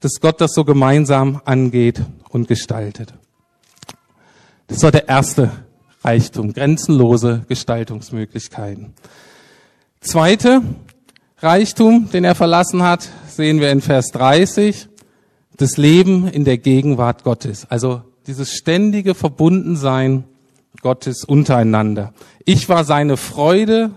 dass 0.00 0.20
Gott 0.20 0.40
das 0.40 0.52
so 0.52 0.64
gemeinsam 0.64 1.40
angeht 1.44 2.02
und 2.28 2.46
gestaltet. 2.46 3.14
Das 4.68 4.82
war 4.82 4.92
der 4.92 5.08
erste 5.08 5.50
Reichtum, 6.04 6.52
grenzenlose 6.52 7.42
Gestaltungsmöglichkeiten. 7.48 8.92
Zweite 10.00 10.60
Reichtum, 11.38 12.10
den 12.12 12.24
er 12.24 12.34
verlassen 12.34 12.82
hat, 12.82 13.08
sehen 13.26 13.60
wir 13.60 13.72
in 13.72 13.80
Vers 13.80 14.08
30, 14.12 14.88
das 15.56 15.78
Leben 15.78 16.28
in 16.28 16.44
der 16.44 16.58
Gegenwart 16.58 17.24
Gottes. 17.24 17.66
Also 17.70 18.02
dieses 18.26 18.52
ständige 18.52 19.14
Verbundensein 19.14 20.24
Gottes 20.82 21.24
untereinander. 21.24 22.12
Ich 22.44 22.68
war 22.68 22.84
seine 22.84 23.16
Freude 23.16 23.92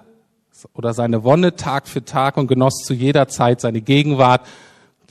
oder 0.73 0.93
seine 0.93 1.25
Wonne 1.25 1.57
Tag 1.57 1.89
für 1.89 2.05
Tag 2.05 2.37
und 2.37 2.47
genoss 2.47 2.77
zu 2.85 2.93
jeder 2.93 3.27
Zeit 3.27 3.59
seine 3.59 3.81
Gegenwart. 3.81 4.47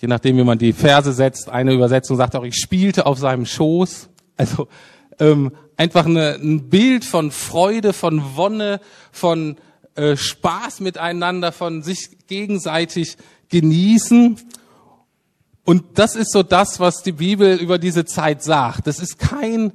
Je 0.01 0.09
nachdem, 0.09 0.39
wie 0.39 0.45
man 0.45 0.59
die 0.59 0.73
Verse 0.73 1.13
setzt. 1.13 1.51
Eine 1.51 1.75
Übersetzung 1.75 2.17
sagt 2.17 2.35
auch, 2.35 2.45
ich 2.45 2.57
spielte 2.57 3.05
auf 3.05 3.19
seinem 3.19 3.45
Schoß. 3.45 4.09
Also 4.39 4.69
ähm, 5.21 5.53
einfach 5.77 6.07
eine, 6.07 6.35
ein 6.35 6.69
Bild 6.69 7.05
von 7.05 7.31
Freude, 7.31 7.93
von 7.93 8.37
Wonne, 8.37 8.81
von 9.13 9.57
äh, 9.95 10.17
Spaß 10.17 10.81
miteinander, 10.81 11.53
von 11.53 11.83
sich 11.83 12.27
gegenseitig 12.27 13.17
genießen. 13.49 14.39
Und 15.65 15.85
das 15.95 16.17
ist 16.17 16.33
so 16.33 16.43
das, 16.43 16.81
was 16.81 17.03
die 17.03 17.13
Bibel 17.13 17.57
über 17.57 17.79
diese 17.79 18.05
Zeit 18.05 18.43
sagt. 18.43 18.87
Das 18.87 18.99
ist 18.99 19.19
kein, 19.19 19.73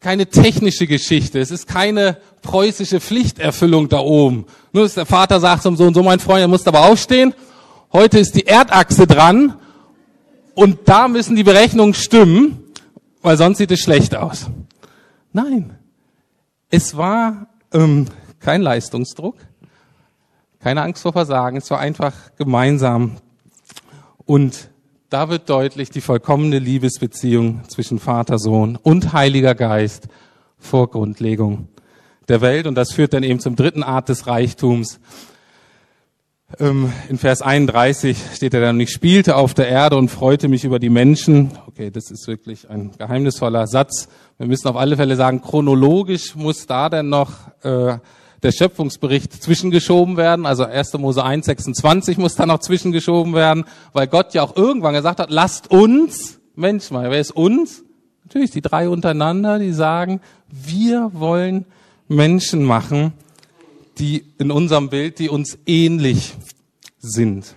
keine 0.00 0.26
technische 0.26 0.86
Geschichte. 0.86 1.40
Es 1.40 1.50
ist 1.50 1.66
keine 1.66 2.18
preußische 2.42 3.00
Pflichterfüllung 3.00 3.88
da 3.88 3.98
oben. 3.98 4.46
Nur 4.72 4.88
der 4.88 5.06
Vater 5.06 5.40
sagt 5.40 5.62
zum 5.62 5.76
Sohn, 5.76 5.94
so 5.94 6.02
mein 6.02 6.20
Freund, 6.20 6.40
er 6.40 6.48
muss 6.48 6.66
aber 6.66 6.86
aufstehen. 6.86 7.34
Heute 7.92 8.18
ist 8.18 8.34
die 8.34 8.46
Erdachse 8.46 9.06
dran. 9.06 9.56
Und 10.54 10.80
da 10.86 11.08
müssen 11.08 11.36
die 11.36 11.42
Berechnungen 11.42 11.94
stimmen, 11.94 12.63
weil 13.24 13.38
sonst 13.38 13.56
sieht 13.56 13.70
es 13.70 13.80
schlecht 13.80 14.14
aus. 14.14 14.50
Nein, 15.32 15.78
es 16.68 16.94
war 16.94 17.48
ähm, 17.72 18.06
kein 18.38 18.60
Leistungsdruck, 18.60 19.36
keine 20.60 20.82
Angst 20.82 21.02
vor 21.02 21.14
Versagen, 21.14 21.56
es 21.56 21.70
war 21.70 21.80
einfach 21.80 22.12
gemeinsam. 22.36 23.16
Und 24.26 24.68
da 25.08 25.30
wird 25.30 25.48
deutlich 25.48 25.88
die 25.88 26.02
vollkommene 26.02 26.58
Liebesbeziehung 26.58 27.62
zwischen 27.66 27.98
Vater, 27.98 28.38
Sohn 28.38 28.76
und 28.76 29.14
Heiliger 29.14 29.54
Geist 29.54 30.08
vor 30.58 30.90
Grundlegung 30.90 31.68
der 32.28 32.42
Welt. 32.42 32.66
Und 32.66 32.74
das 32.74 32.92
führt 32.92 33.14
dann 33.14 33.22
eben 33.22 33.40
zum 33.40 33.56
dritten 33.56 33.82
Art 33.82 34.10
des 34.10 34.26
Reichtums, 34.26 35.00
in 36.58 37.18
Vers 37.18 37.42
31 37.42 38.16
steht 38.34 38.54
er 38.54 38.60
dann, 38.60 38.78
ich 38.78 38.90
spielte 38.90 39.36
auf 39.36 39.54
der 39.54 39.68
Erde 39.68 39.96
und 39.96 40.08
freute 40.08 40.48
mich 40.48 40.64
über 40.64 40.78
die 40.78 40.90
Menschen. 40.90 41.52
Okay, 41.66 41.90
das 41.90 42.10
ist 42.10 42.26
wirklich 42.28 42.68
ein 42.68 42.92
geheimnisvoller 42.96 43.66
Satz. 43.66 44.08
Wir 44.38 44.46
müssen 44.46 44.68
auf 44.68 44.76
alle 44.76 44.96
Fälle 44.96 45.16
sagen, 45.16 45.40
chronologisch 45.40 46.34
muss 46.36 46.66
da 46.66 46.88
denn 46.88 47.08
noch 47.08 47.30
äh, 47.62 47.98
der 48.42 48.52
Schöpfungsbericht 48.52 49.32
zwischengeschoben 49.42 50.16
werden. 50.16 50.46
Also 50.46 50.64
1. 50.64 50.92
Mose 50.94 51.24
1, 51.24 51.46
26 51.46 52.18
muss 52.18 52.34
da 52.34 52.46
noch 52.46 52.60
zwischengeschoben 52.60 53.34
werden, 53.34 53.64
weil 53.92 54.06
Gott 54.06 54.34
ja 54.34 54.42
auch 54.42 54.54
irgendwann 54.54 54.94
gesagt 54.94 55.20
hat, 55.20 55.30
lasst 55.30 55.70
uns 55.70 56.40
Mensch 56.54 56.90
mal. 56.90 57.10
Wer 57.10 57.20
ist 57.20 57.32
uns? 57.32 57.84
Natürlich 58.24 58.50
die 58.50 58.60
drei 58.60 58.88
untereinander, 58.88 59.58
die 59.58 59.72
sagen, 59.72 60.20
wir 60.48 61.10
wollen 61.14 61.64
Menschen 62.06 62.64
machen 62.64 63.12
die 63.98 64.24
in 64.38 64.50
unserem 64.50 64.88
Bild, 64.88 65.18
die 65.18 65.28
uns 65.28 65.58
ähnlich 65.66 66.34
sind. 66.98 67.54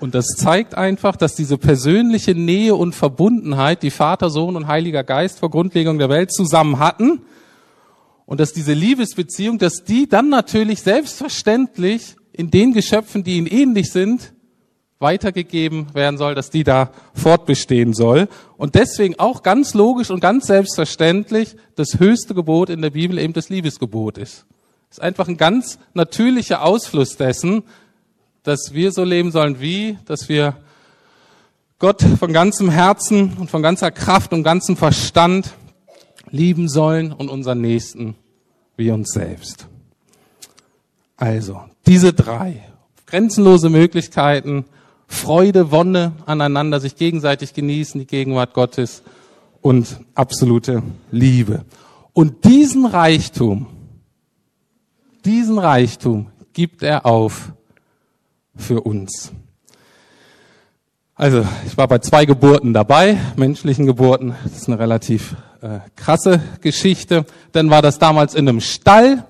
Und 0.00 0.14
das 0.14 0.26
zeigt 0.36 0.74
einfach, 0.76 1.16
dass 1.16 1.34
diese 1.34 1.58
persönliche 1.58 2.34
Nähe 2.34 2.74
und 2.74 2.94
Verbundenheit, 2.94 3.82
die 3.82 3.90
Vater, 3.90 4.30
Sohn 4.30 4.54
und 4.56 4.68
Heiliger 4.68 5.02
Geist 5.02 5.40
vor 5.40 5.50
Grundlegung 5.50 5.98
der 5.98 6.08
Welt 6.08 6.32
zusammen 6.32 6.78
hatten, 6.78 7.22
und 8.26 8.40
dass 8.40 8.52
diese 8.52 8.74
Liebesbeziehung, 8.74 9.56
dass 9.56 9.84
die 9.84 10.06
dann 10.06 10.28
natürlich 10.28 10.82
selbstverständlich 10.82 12.14
in 12.30 12.50
den 12.50 12.74
Geschöpfen, 12.74 13.24
die 13.24 13.38
ihnen 13.38 13.46
ähnlich 13.46 13.90
sind, 13.90 14.34
weitergegeben 15.00 15.94
werden 15.94 16.18
soll, 16.18 16.34
dass 16.34 16.50
die 16.50 16.64
da 16.64 16.90
fortbestehen 17.14 17.94
soll. 17.94 18.28
Und 18.56 18.74
deswegen 18.74 19.18
auch 19.18 19.42
ganz 19.42 19.74
logisch 19.74 20.10
und 20.10 20.20
ganz 20.20 20.46
selbstverständlich 20.46 21.56
das 21.76 21.98
höchste 21.98 22.34
Gebot 22.34 22.70
in 22.70 22.82
der 22.82 22.90
Bibel 22.90 23.18
eben 23.18 23.32
das 23.32 23.48
Liebesgebot 23.48 24.18
ist. 24.18 24.46
ist 24.90 25.00
einfach 25.00 25.28
ein 25.28 25.36
ganz 25.36 25.78
natürlicher 25.94 26.64
Ausfluss 26.64 27.16
dessen, 27.16 27.62
dass 28.42 28.72
wir 28.72 28.92
so 28.92 29.04
leben 29.04 29.30
sollen 29.30 29.60
wie, 29.60 29.98
dass 30.06 30.28
wir 30.28 30.56
Gott 31.78 32.02
von 32.02 32.32
ganzem 32.32 32.70
Herzen 32.70 33.36
und 33.38 33.50
von 33.50 33.62
ganzer 33.62 33.92
Kraft 33.92 34.32
und 34.32 34.42
ganzem 34.42 34.76
Verstand 34.76 35.52
lieben 36.30 36.68
sollen 36.68 37.12
und 37.12 37.28
unseren 37.28 37.60
Nächsten 37.60 38.16
wie 38.76 38.90
uns 38.90 39.12
selbst. 39.12 39.68
Also, 41.16 41.60
diese 41.86 42.12
drei 42.12 42.62
grenzenlose 43.06 43.70
Möglichkeiten, 43.70 44.64
Freude, 45.08 45.72
Wonne 45.72 46.12
aneinander, 46.26 46.78
sich 46.78 46.94
gegenseitig 46.94 47.54
genießen, 47.54 47.98
die 47.98 48.06
Gegenwart 48.06 48.54
Gottes 48.54 49.02
und 49.62 49.98
absolute 50.14 50.82
Liebe. 51.10 51.64
Und 52.12 52.44
diesen 52.44 52.84
Reichtum, 52.84 53.66
diesen 55.24 55.58
Reichtum 55.58 56.26
gibt 56.52 56.82
er 56.82 57.06
auf 57.06 57.52
für 58.54 58.82
uns. 58.82 59.32
Also, 61.14 61.44
ich 61.66 61.76
war 61.76 61.88
bei 61.88 61.98
zwei 61.98 62.26
Geburten 62.26 62.72
dabei, 62.72 63.18
menschlichen 63.36 63.86
Geburten. 63.86 64.36
Das 64.44 64.56
ist 64.56 64.68
eine 64.68 64.78
relativ 64.78 65.34
äh, 65.62 65.80
krasse 65.96 66.40
Geschichte. 66.60 67.24
Dann 67.50 67.70
war 67.70 67.82
das 67.82 67.98
damals 67.98 68.34
in 68.34 68.48
einem 68.48 68.60
Stall. 68.60 69.24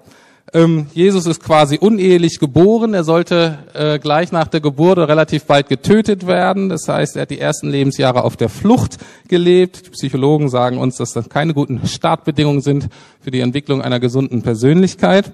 Ähm, 0.54 0.86
Jesus 0.94 1.26
ist 1.26 1.42
quasi 1.42 1.76
unehelich 1.78 2.38
geboren. 2.38 2.94
Er 2.94 3.04
sollte 3.04 3.58
äh, 3.74 3.98
gleich 3.98 4.32
nach 4.32 4.48
der 4.48 4.60
Geburt 4.60 4.96
relativ 4.96 5.44
bald 5.44 5.68
getötet 5.68 6.26
werden. 6.26 6.70
Das 6.70 6.88
heißt, 6.88 7.16
er 7.16 7.22
hat 7.22 7.30
die 7.30 7.38
ersten 7.38 7.68
Lebensjahre 7.68 8.24
auf 8.24 8.36
der 8.36 8.48
Flucht 8.48 8.96
gelebt. 9.28 9.86
Die 9.86 9.90
Psychologen 9.90 10.48
sagen 10.48 10.78
uns, 10.78 10.96
dass 10.96 11.12
das 11.12 11.28
keine 11.28 11.52
guten 11.52 11.86
Startbedingungen 11.86 12.62
sind 12.62 12.88
für 13.20 13.30
die 13.30 13.40
Entwicklung 13.40 13.82
einer 13.82 14.00
gesunden 14.00 14.40
Persönlichkeit. 14.40 15.32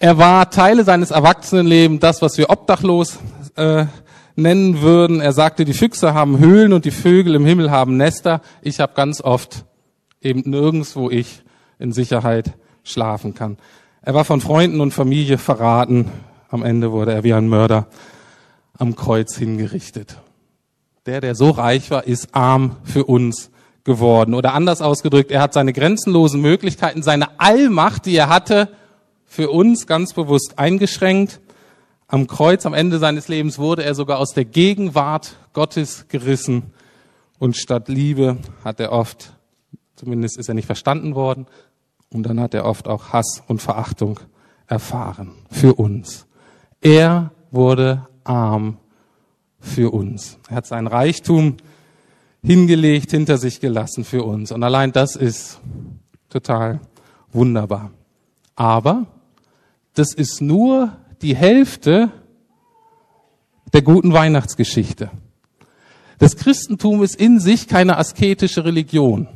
Er 0.00 0.18
war 0.18 0.50
Teile 0.50 0.82
seines 0.82 1.12
Erwachsenenlebens 1.12 2.00
das, 2.00 2.20
was 2.20 2.36
wir 2.36 2.50
obdachlos 2.50 3.18
äh, 3.54 3.86
nennen 4.34 4.80
würden. 4.80 5.20
Er 5.20 5.32
sagte, 5.32 5.64
die 5.64 5.72
Füchse 5.72 6.14
haben 6.14 6.40
Höhlen 6.40 6.72
und 6.72 6.84
die 6.84 6.90
Vögel 6.90 7.36
im 7.36 7.46
Himmel 7.46 7.70
haben 7.70 7.96
Nester. 7.96 8.40
Ich 8.60 8.80
habe 8.80 8.94
ganz 8.96 9.20
oft 9.20 9.64
eben 10.20 10.42
nirgends, 10.50 10.96
wo 10.96 11.10
ich 11.10 11.42
in 11.78 11.92
Sicherheit 11.92 12.54
schlafen 12.84 13.34
kann. 13.34 13.58
Er 14.02 14.14
war 14.14 14.24
von 14.24 14.40
Freunden 14.40 14.80
und 14.80 14.92
Familie 14.92 15.38
verraten. 15.38 16.10
Am 16.50 16.62
Ende 16.62 16.92
wurde 16.92 17.12
er 17.12 17.24
wie 17.24 17.34
ein 17.34 17.48
Mörder 17.48 17.88
am 18.78 18.94
Kreuz 18.94 19.36
hingerichtet. 19.36 20.18
Der, 21.06 21.20
der 21.20 21.34
so 21.34 21.50
reich 21.50 21.90
war, 21.90 22.06
ist 22.06 22.34
arm 22.34 22.76
für 22.84 23.04
uns 23.04 23.50
geworden. 23.84 24.34
Oder 24.34 24.54
anders 24.54 24.80
ausgedrückt, 24.80 25.30
er 25.30 25.40
hat 25.40 25.52
seine 25.52 25.72
grenzenlosen 25.72 26.40
Möglichkeiten, 26.40 27.02
seine 27.02 27.40
Allmacht, 27.40 28.06
die 28.06 28.16
er 28.16 28.28
hatte, 28.28 28.68
für 29.26 29.50
uns 29.50 29.86
ganz 29.86 30.12
bewusst 30.12 30.58
eingeschränkt. 30.58 31.40
Am 32.06 32.26
Kreuz, 32.26 32.66
am 32.66 32.74
Ende 32.74 32.98
seines 32.98 33.28
Lebens, 33.28 33.58
wurde 33.58 33.84
er 33.84 33.94
sogar 33.94 34.18
aus 34.18 34.32
der 34.32 34.44
Gegenwart 34.44 35.36
Gottes 35.52 36.06
gerissen. 36.08 36.72
Und 37.38 37.56
statt 37.56 37.88
Liebe 37.88 38.38
hat 38.64 38.80
er 38.80 38.92
oft, 38.92 39.32
zumindest 39.96 40.38
ist 40.38 40.48
er 40.48 40.54
nicht 40.54 40.66
verstanden 40.66 41.14
worden, 41.14 41.46
und 42.14 42.22
dann 42.22 42.40
hat 42.40 42.54
er 42.54 42.64
oft 42.64 42.86
auch 42.86 43.12
Hass 43.12 43.42
und 43.48 43.60
Verachtung 43.60 44.20
erfahren 44.68 45.32
für 45.50 45.74
uns. 45.74 46.26
Er 46.80 47.32
wurde 47.50 48.06
arm 48.22 48.78
für 49.58 49.92
uns. 49.92 50.38
Er 50.48 50.56
hat 50.56 50.66
seinen 50.66 50.86
Reichtum 50.86 51.56
hingelegt, 52.42 53.10
hinter 53.10 53.36
sich 53.36 53.60
gelassen 53.60 54.04
für 54.04 54.22
uns. 54.22 54.52
Und 54.52 54.62
allein 54.62 54.92
das 54.92 55.16
ist 55.16 55.60
total 56.28 56.80
wunderbar. 57.32 57.90
Aber 58.54 59.06
das 59.94 60.14
ist 60.14 60.40
nur 60.40 60.92
die 61.20 61.34
Hälfte 61.34 62.10
der 63.72 63.82
guten 63.82 64.12
Weihnachtsgeschichte. 64.12 65.10
Das 66.18 66.36
Christentum 66.36 67.02
ist 67.02 67.16
in 67.16 67.40
sich 67.40 67.66
keine 67.66 67.98
asketische 67.98 68.64
Religion. 68.64 69.26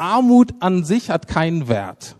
Armut 0.00 0.54
an 0.60 0.84
sich 0.84 1.10
hat 1.10 1.28
keinen 1.28 1.68
Wert. 1.68 2.16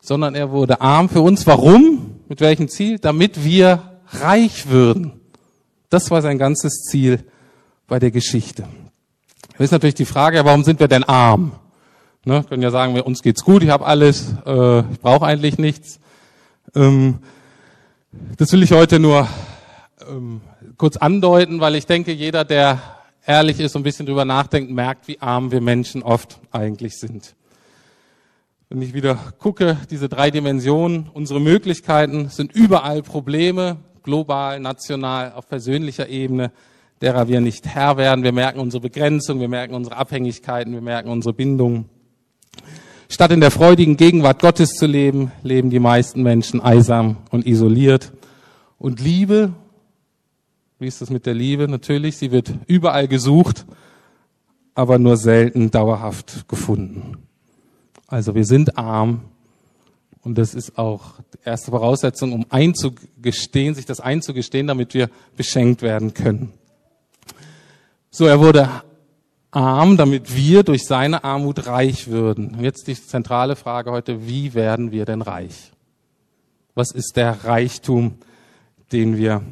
Sondern 0.00 0.34
er 0.34 0.50
wurde 0.50 0.80
arm 0.80 1.08
für 1.08 1.20
uns. 1.20 1.46
Warum? 1.46 2.20
Mit 2.28 2.40
welchem 2.40 2.68
Ziel? 2.68 2.98
Damit 2.98 3.44
wir 3.44 4.00
reich 4.08 4.68
würden. 4.68 5.20
Das 5.88 6.10
war 6.10 6.20
sein 6.20 6.38
ganzes 6.38 6.82
Ziel 6.82 7.24
bei 7.86 7.98
der 7.98 8.10
Geschichte. 8.10 8.64
Das 9.52 9.66
ist 9.66 9.70
natürlich 9.70 9.94
die 9.94 10.04
Frage, 10.04 10.44
warum 10.44 10.64
sind 10.64 10.80
wir 10.80 10.88
denn 10.88 11.04
arm? 11.04 11.52
Ne, 12.24 12.44
können 12.48 12.62
ja 12.62 12.70
sagen, 12.70 12.98
uns 13.00 13.22
geht's 13.22 13.44
gut, 13.44 13.62
ich 13.62 13.70
habe 13.70 13.84
alles, 13.84 14.32
äh, 14.46 14.80
ich 14.80 15.00
brauche 15.00 15.26
eigentlich 15.26 15.58
nichts. 15.58 15.98
Ähm, 16.74 17.18
das 18.36 18.52
will 18.52 18.62
ich 18.62 18.72
heute 18.72 18.98
nur 19.00 19.28
ähm, 20.08 20.40
kurz 20.78 20.96
andeuten, 20.96 21.60
weil 21.60 21.74
ich 21.74 21.86
denke, 21.86 22.12
jeder, 22.12 22.44
der 22.44 22.80
ehrlich 23.26 23.60
ist 23.60 23.74
und 23.76 23.82
ein 23.82 23.84
bisschen 23.84 24.06
drüber 24.06 24.24
nachdenkt, 24.24 24.70
merkt, 24.70 25.08
wie 25.08 25.20
arm 25.20 25.52
wir 25.52 25.60
Menschen 25.60 26.02
oft 26.02 26.40
eigentlich 26.50 26.98
sind. 26.98 27.34
Wenn 28.68 28.82
ich 28.82 28.94
wieder 28.94 29.18
gucke, 29.38 29.76
diese 29.90 30.08
drei 30.08 30.30
Dimensionen, 30.30 31.10
unsere 31.12 31.40
Möglichkeiten 31.40 32.30
sind 32.30 32.52
überall 32.52 33.02
Probleme, 33.02 33.76
global, 34.02 34.60
national, 34.60 35.32
auf 35.32 35.48
persönlicher 35.48 36.08
Ebene, 36.08 36.52
derer 37.02 37.28
wir 37.28 37.40
nicht 37.40 37.66
Herr 37.66 37.96
werden. 37.96 38.24
Wir 38.24 38.32
merken 38.32 38.60
unsere 38.60 38.80
Begrenzung, 38.80 39.40
wir 39.40 39.48
merken 39.48 39.74
unsere 39.74 39.96
Abhängigkeiten, 39.96 40.72
wir 40.72 40.80
merken 40.80 41.10
unsere 41.10 41.34
Bindungen. 41.34 41.88
Statt 43.08 43.30
in 43.30 43.40
der 43.40 43.50
freudigen 43.50 43.98
Gegenwart 43.98 44.40
Gottes 44.40 44.70
zu 44.70 44.86
leben, 44.86 45.32
leben 45.42 45.68
die 45.68 45.80
meisten 45.80 46.22
Menschen 46.22 46.62
eisam 46.62 47.18
und 47.30 47.46
isoliert. 47.46 48.12
Und 48.78 49.00
Liebe, 49.00 49.52
wie 50.82 50.88
ist 50.88 51.00
das 51.00 51.10
mit 51.10 51.26
der 51.26 51.34
Liebe? 51.34 51.68
Natürlich, 51.68 52.16
sie 52.16 52.32
wird 52.32 52.52
überall 52.66 53.06
gesucht, 53.06 53.64
aber 54.74 54.98
nur 54.98 55.16
selten 55.16 55.70
dauerhaft 55.70 56.48
gefunden. 56.48 57.18
Also 58.08 58.34
wir 58.34 58.44
sind 58.44 58.76
arm 58.76 59.22
und 60.24 60.36
das 60.38 60.54
ist 60.54 60.76
auch 60.78 61.20
die 61.34 61.38
erste 61.44 61.70
Voraussetzung, 61.70 62.32
um 62.32 62.46
einzugestehen, 62.50 63.76
sich 63.76 63.86
das 63.86 64.00
einzugestehen, 64.00 64.66
damit 64.66 64.92
wir 64.92 65.08
beschenkt 65.36 65.82
werden 65.82 66.14
können. 66.14 66.52
So, 68.10 68.26
er 68.26 68.40
wurde 68.40 68.68
arm, 69.52 69.96
damit 69.96 70.34
wir 70.34 70.64
durch 70.64 70.84
seine 70.84 71.22
Armut 71.22 71.66
reich 71.66 72.08
würden. 72.08 72.56
Und 72.56 72.60
jetzt 72.64 72.88
die 72.88 72.94
zentrale 72.94 73.54
Frage 73.54 73.92
heute, 73.92 74.26
wie 74.26 74.52
werden 74.54 74.90
wir 74.90 75.04
denn 75.04 75.22
reich? 75.22 75.70
Was 76.74 76.90
ist 76.90 77.16
der 77.16 77.44
Reichtum, 77.44 78.14
den 78.90 79.16
wir 79.16 79.42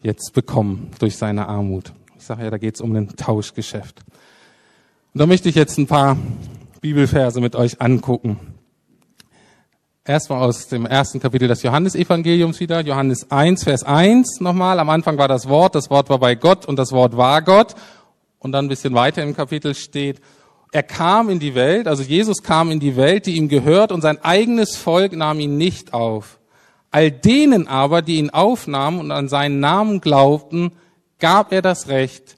jetzt 0.00 0.32
bekommen 0.32 0.90
durch 0.98 1.16
seine 1.16 1.48
Armut? 1.48 1.92
Ich 2.16 2.24
sage 2.24 2.44
ja, 2.44 2.50
da 2.50 2.58
geht 2.58 2.74
es 2.74 2.80
um 2.80 2.94
ein 2.94 3.08
Tauschgeschäft. 3.16 4.00
Und 5.14 5.20
da 5.20 5.26
möchte 5.26 5.48
ich 5.48 5.54
jetzt 5.54 5.78
ein 5.78 5.86
paar 5.86 6.16
Bibelverse 6.80 7.40
mit 7.40 7.56
euch 7.56 7.80
angucken. 7.80 8.38
Erstmal 10.04 10.42
aus 10.42 10.68
dem 10.68 10.86
ersten 10.86 11.20
Kapitel 11.20 11.48
des 11.48 11.62
Johannesevangeliums 11.62 12.60
wieder. 12.60 12.80
Johannes 12.80 13.30
1, 13.30 13.64
Vers 13.64 13.82
1 13.82 14.40
nochmal. 14.40 14.80
Am 14.80 14.88
Anfang 14.88 15.18
war 15.18 15.28
das 15.28 15.48
Wort, 15.48 15.74
das 15.74 15.90
Wort 15.90 16.08
war 16.08 16.18
bei 16.18 16.34
Gott 16.34 16.66
und 16.66 16.76
das 16.76 16.92
Wort 16.92 17.16
war 17.16 17.42
Gott 17.42 17.74
und 18.38 18.52
dann 18.52 18.66
ein 18.66 18.68
bisschen 18.68 18.94
weiter 18.94 19.22
im 19.22 19.34
Kapitel 19.34 19.74
steht, 19.74 20.20
er 20.70 20.82
kam 20.82 21.30
in 21.30 21.38
die 21.38 21.54
Welt, 21.54 21.88
also 21.88 22.02
Jesus 22.02 22.42
kam 22.42 22.70
in 22.70 22.80
die 22.80 22.96
Welt, 22.96 23.26
die 23.26 23.36
ihm 23.36 23.48
gehört, 23.48 23.90
und 23.90 24.02
sein 24.02 24.22
eigenes 24.22 24.76
Volk 24.76 25.12
nahm 25.12 25.40
ihn 25.40 25.56
nicht 25.56 25.94
auf. 25.94 26.38
All 26.90 27.10
denen 27.10 27.68
aber, 27.68 28.02
die 28.02 28.16
ihn 28.16 28.30
aufnahmen 28.30 28.98
und 28.98 29.10
an 29.10 29.28
seinen 29.28 29.60
Namen 29.60 30.00
glaubten, 30.00 30.72
gab 31.18 31.52
er 31.52 31.62
das 31.62 31.88
Recht, 31.88 32.36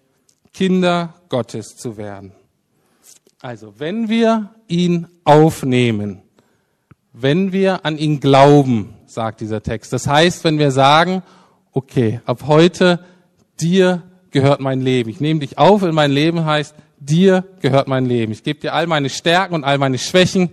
Kinder 0.52 1.14
Gottes 1.28 1.76
zu 1.76 1.96
werden. 1.96 2.32
Also, 3.40 3.74
wenn 3.78 4.08
wir 4.08 4.50
ihn 4.68 5.06
aufnehmen, 5.24 6.22
wenn 7.12 7.52
wir 7.52 7.84
an 7.84 7.96
ihn 7.96 8.20
glauben, 8.20 8.94
sagt 9.06 9.40
dieser 9.40 9.62
Text. 9.62 9.92
Das 9.92 10.06
heißt, 10.06 10.44
wenn 10.44 10.58
wir 10.58 10.70
sagen, 10.70 11.22
okay, 11.72 12.20
ab 12.24 12.44
heute 12.46 13.04
dir 13.60 14.02
gehört 14.30 14.60
mein 14.60 14.80
Leben. 14.80 15.10
Ich 15.10 15.20
nehme 15.20 15.40
dich 15.40 15.58
auf 15.58 15.82
in 15.82 15.94
mein 15.94 16.12
Leben 16.12 16.44
heißt, 16.44 16.74
dir 16.98 17.44
gehört 17.60 17.88
mein 17.88 18.06
Leben. 18.06 18.32
Ich 18.32 18.42
gebe 18.42 18.60
dir 18.60 18.74
all 18.74 18.86
meine 18.86 19.08
Stärken 19.08 19.54
und 19.54 19.64
all 19.64 19.78
meine 19.78 19.98
Schwächen, 19.98 20.50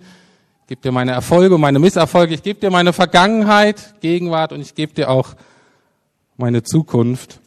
gebe 0.68 0.82
dir 0.82 0.92
meine 0.92 1.12
Erfolge 1.12 1.56
und 1.56 1.62
meine 1.62 1.80
Misserfolge, 1.80 2.34
ich 2.34 2.44
gebe 2.44 2.60
dir 2.60 2.70
meine 2.70 2.92
Vergangenheit, 2.92 3.96
Gegenwart 4.02 4.52
und 4.52 4.60
ich 4.60 4.76
gebe 4.76 4.94
dir 4.94 5.10
auch 5.10 5.36
meine 6.36 6.62
Zukunft. 6.62 7.40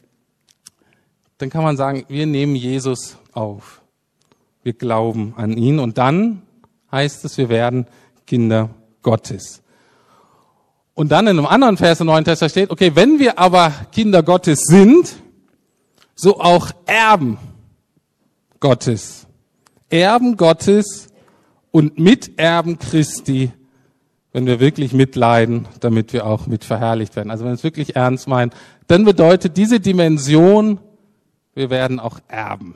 Dann 1.37 1.49
kann 1.49 1.63
man 1.63 1.77
sagen, 1.77 2.05
wir 2.07 2.25
nehmen 2.25 2.55
Jesus 2.55 3.17
auf. 3.31 3.81
Wir 4.63 4.73
glauben 4.73 5.33
an 5.37 5.55
ihn 5.57 5.79
und 5.79 5.97
dann 5.97 6.41
heißt 6.91 7.23
es, 7.25 7.37
wir 7.37 7.49
werden 7.49 7.87
Kinder 8.25 8.69
Gottes. 9.01 9.61
Und 10.93 11.11
dann 11.11 11.27
in 11.27 11.37
einem 11.37 11.45
anderen 11.45 11.77
Vers 11.77 11.99
im 11.99 12.07
Neuen 12.07 12.25
Testament 12.25 12.51
steht, 12.51 12.69
okay, 12.69 12.91
wenn 12.95 13.17
wir 13.19 13.39
aber 13.39 13.71
Kinder 13.91 14.23
Gottes 14.23 14.65
sind, 14.65 15.15
so 16.15 16.39
auch 16.39 16.71
Erben 16.85 17.37
Gottes. 18.59 19.25
Erben 19.89 20.37
Gottes 20.37 21.10
und 21.71 21.97
Miterben 21.97 22.77
Christi, 22.79 23.51
wenn 24.33 24.45
wir 24.45 24.59
wirklich 24.59 24.93
mitleiden, 24.93 25.67
damit 25.79 26.13
wir 26.13 26.25
auch 26.25 26.47
mit 26.47 26.63
verherrlicht 26.63 27.15
werden. 27.15 27.31
Also 27.31 27.43
wenn 27.43 27.51
wir 27.51 27.55
es 27.55 27.63
wirklich 27.63 27.95
ernst 27.95 28.27
meinen, 28.27 28.51
dann 28.87 29.03
bedeutet 29.03 29.57
diese 29.57 29.79
Dimension, 29.79 30.79
wir 31.53 31.69
werden 31.69 31.99
auch 31.99 32.19
erben. 32.27 32.75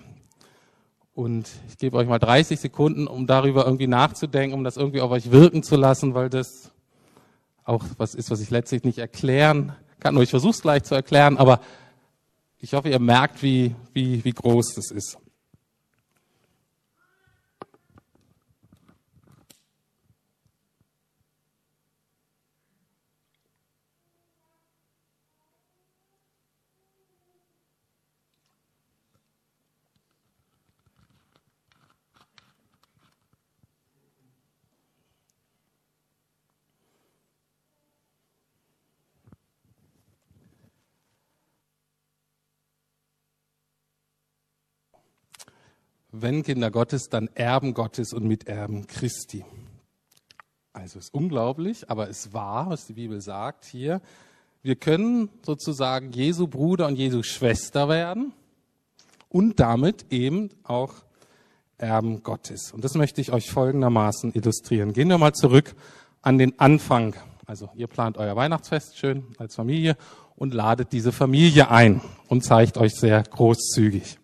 Und 1.13 1.49
ich 1.69 1.77
gebe 1.77 1.95
euch 1.95 2.07
mal 2.07 2.19
30 2.19 2.59
Sekunden, 2.59 3.07
um 3.07 3.25
darüber 3.25 3.65
irgendwie 3.65 3.87
nachzudenken, 3.87 4.53
um 4.53 4.65
das 4.65 4.75
irgendwie 4.75 4.99
auf 4.99 5.11
euch 5.11 5.31
wirken 5.31 5.63
zu 5.63 5.77
lassen, 5.77 6.13
weil 6.13 6.29
das 6.29 6.71
auch 7.63 7.85
was 7.97 8.15
ist, 8.15 8.31
was 8.31 8.41
ich 8.41 8.49
letztlich 8.49 8.83
nicht 8.83 8.97
erklären 8.97 9.73
kann. 9.99 10.13
Nur 10.13 10.23
ich 10.23 10.29
versuche 10.29 10.51
es 10.51 10.61
gleich 10.61 10.83
zu 10.83 10.93
erklären, 10.93 11.37
aber 11.37 11.61
ich 12.59 12.73
hoffe, 12.73 12.89
ihr 12.89 12.99
merkt, 12.99 13.41
wie, 13.43 13.75
wie, 13.93 14.25
wie 14.25 14.31
groß 14.31 14.75
das 14.75 14.91
ist. 14.91 15.17
Wenn 46.21 46.43
Kinder 46.43 46.71
Gottes, 46.71 47.09
dann 47.09 47.29
Erben 47.35 47.73
Gottes 47.73 48.13
und 48.13 48.25
Miterben 48.25 48.87
Christi. 48.87 49.43
Also 50.73 50.99
ist 50.99 51.13
unglaublich, 51.13 51.89
aber 51.89 52.09
es 52.09 52.33
war, 52.33 52.69
was 52.69 52.85
die 52.85 52.93
Bibel 52.93 53.21
sagt 53.21 53.65
hier. 53.65 54.01
Wir 54.61 54.75
können 54.75 55.29
sozusagen 55.45 56.11
Jesu 56.11 56.47
Bruder 56.47 56.87
und 56.87 56.95
Jesu 56.95 57.23
Schwester 57.23 57.87
werden 57.87 58.33
und 59.29 59.59
damit 59.59 60.11
eben 60.11 60.49
auch 60.63 60.93
Erben 61.77 62.23
Gottes. 62.23 62.71
Und 62.71 62.83
das 62.83 62.95
möchte 62.95 63.21
ich 63.21 63.31
euch 63.31 63.51
folgendermaßen 63.51 64.33
illustrieren. 64.33 64.93
Gehen 64.93 65.09
wir 65.09 65.17
mal 65.17 65.33
zurück 65.33 65.75
an 66.21 66.37
den 66.37 66.59
Anfang. 66.59 67.15
Also 67.45 67.69
ihr 67.75 67.87
plant 67.87 68.17
euer 68.17 68.35
Weihnachtsfest 68.35 68.97
schön 68.97 69.25
als 69.37 69.55
Familie 69.55 69.97
und 70.35 70.53
ladet 70.53 70.91
diese 70.91 71.11
Familie 71.11 71.69
ein 71.69 72.01
und 72.27 72.43
zeigt 72.43 72.77
euch 72.77 72.95
sehr 72.95 73.23
großzügig. 73.23 74.17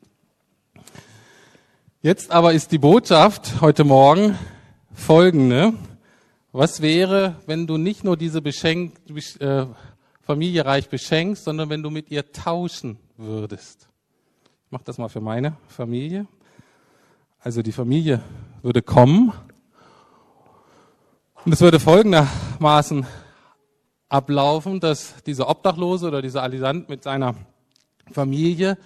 Jetzt 2.04 2.32
aber 2.32 2.54
ist 2.54 2.72
die 2.72 2.80
Botschaft 2.80 3.62
heute 3.62 3.84
Morgen 3.84 4.36
folgende. 4.92 5.74
Was 6.52 6.82
wäre, 6.82 7.36
wenn 7.46 7.68
du 7.68 7.78
nicht 7.78 8.04
nur 8.04 8.18
diese 8.18 8.42
Beschenk, 8.42 8.96
äh, 9.38 9.68
Familie 10.20 10.66
reich 10.66 10.90
beschenkst, 10.90 11.44
sondern 11.44 11.70
wenn 11.70 11.84
du 11.84 11.92
mit 11.92 12.10
ihr 12.10 12.32
tauschen 12.32 12.98
würdest? 13.18 13.88
Ich 14.66 14.72
mache 14.72 14.84
das 14.84 14.98
mal 14.98 15.10
für 15.10 15.22
meine 15.22 15.58
Familie. 15.68 16.26
Also 17.40 17.62
die 17.62 17.72
Familie 17.72 18.24
würde 18.64 18.82
kommen 18.82 19.32
und 21.46 21.52
es 21.52 21.62
würde 21.62 21.80
folgendermaßen 21.80 23.06
ablaufen, 24.10 24.80
dass 24.80 25.22
dieser 25.22 25.48
Obdachlose 25.48 26.08
oder 26.08 26.24
dieser 26.24 26.42
Alisant 26.42 26.90
mit 26.90 27.04
seiner 27.04 27.36
Familie 28.12 28.80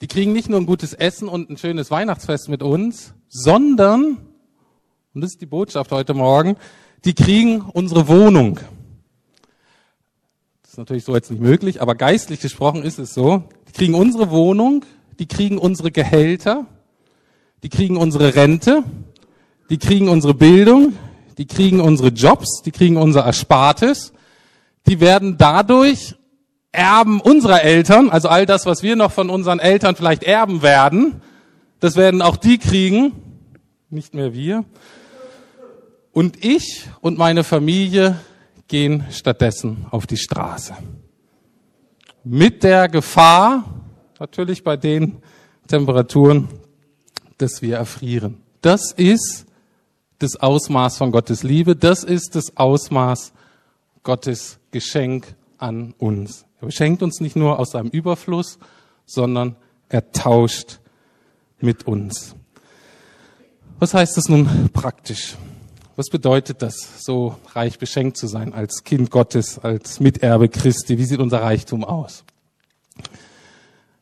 die 0.00 0.08
kriegen 0.08 0.32
nicht 0.32 0.48
nur 0.48 0.60
ein 0.60 0.66
gutes 0.66 0.92
Essen 0.92 1.28
und 1.28 1.50
ein 1.50 1.56
schönes 1.56 1.90
Weihnachtsfest 1.90 2.48
mit 2.48 2.62
uns, 2.62 3.14
sondern, 3.28 4.18
und 5.14 5.20
das 5.20 5.32
ist 5.32 5.40
die 5.40 5.46
Botschaft 5.46 5.92
heute 5.92 6.14
Morgen, 6.14 6.56
die 7.04 7.14
kriegen 7.14 7.60
unsere 7.60 8.08
Wohnung. 8.08 8.60
Das 10.62 10.72
ist 10.72 10.78
natürlich 10.78 11.04
so 11.04 11.14
jetzt 11.14 11.30
nicht 11.30 11.40
möglich, 11.40 11.80
aber 11.80 11.94
geistlich 11.94 12.40
gesprochen 12.40 12.82
ist 12.82 12.98
es 12.98 13.14
so. 13.14 13.44
Die 13.68 13.72
kriegen 13.72 13.94
unsere 13.94 14.30
Wohnung, 14.30 14.84
die 15.18 15.26
kriegen 15.26 15.58
unsere 15.58 15.90
Gehälter, 15.90 16.66
die 17.62 17.68
kriegen 17.68 17.96
unsere 17.96 18.34
Rente, 18.34 18.82
die 19.70 19.78
kriegen 19.78 20.08
unsere 20.08 20.34
Bildung, 20.34 20.94
die 21.38 21.46
kriegen 21.46 21.80
unsere 21.80 22.08
Jobs, 22.08 22.62
die 22.62 22.72
kriegen 22.72 22.96
unser 22.96 23.24
Erspartes, 23.24 24.12
die 24.86 25.00
werden 25.00 25.36
dadurch 25.38 26.14
Erben 26.74 27.20
unserer 27.20 27.62
Eltern, 27.62 28.10
also 28.10 28.28
all 28.28 28.46
das, 28.46 28.66
was 28.66 28.82
wir 28.82 28.96
noch 28.96 29.12
von 29.12 29.30
unseren 29.30 29.60
Eltern 29.60 29.96
vielleicht 29.96 30.24
erben 30.24 30.62
werden, 30.62 31.22
das 31.80 31.96
werden 31.96 32.20
auch 32.20 32.36
die 32.36 32.58
kriegen, 32.58 33.12
nicht 33.90 34.14
mehr 34.14 34.34
wir. 34.34 34.64
Und 36.12 36.44
ich 36.44 36.88
und 37.00 37.18
meine 37.18 37.44
Familie 37.44 38.18
gehen 38.68 39.04
stattdessen 39.10 39.86
auf 39.90 40.06
die 40.06 40.16
Straße. 40.16 40.74
Mit 42.24 42.62
der 42.62 42.88
Gefahr, 42.88 43.64
natürlich 44.18 44.64
bei 44.64 44.76
den 44.76 45.18
Temperaturen, 45.66 46.48
dass 47.38 47.62
wir 47.62 47.76
erfrieren. 47.76 48.38
Das 48.62 48.92
ist 48.92 49.46
das 50.18 50.36
Ausmaß 50.36 50.96
von 50.96 51.12
Gottes 51.12 51.42
Liebe. 51.42 51.76
Das 51.76 52.04
ist 52.04 52.34
das 52.34 52.56
Ausmaß 52.56 53.32
Gottes 54.02 54.58
Geschenk 54.70 55.34
an 55.58 55.94
uns. 55.98 56.46
Er 56.64 56.68
beschenkt 56.68 57.02
uns 57.02 57.20
nicht 57.20 57.36
nur 57.36 57.58
aus 57.58 57.72
seinem 57.72 57.90
Überfluss, 57.90 58.58
sondern 59.04 59.56
er 59.90 60.12
tauscht 60.12 60.80
mit 61.60 61.86
uns. 61.86 62.34
Was 63.78 63.92
heißt 63.92 64.16
das 64.16 64.30
nun 64.30 64.70
praktisch? 64.72 65.36
Was 65.96 66.06
bedeutet 66.08 66.62
das, 66.62 67.04
so 67.04 67.36
reich 67.52 67.78
beschenkt 67.78 68.16
zu 68.16 68.28
sein 68.28 68.54
als 68.54 68.82
Kind 68.82 69.10
Gottes, 69.10 69.58
als 69.58 70.00
Miterbe 70.00 70.48
Christi? 70.48 70.96
Wie 70.96 71.04
sieht 71.04 71.20
unser 71.20 71.42
Reichtum 71.42 71.84
aus? 71.84 72.24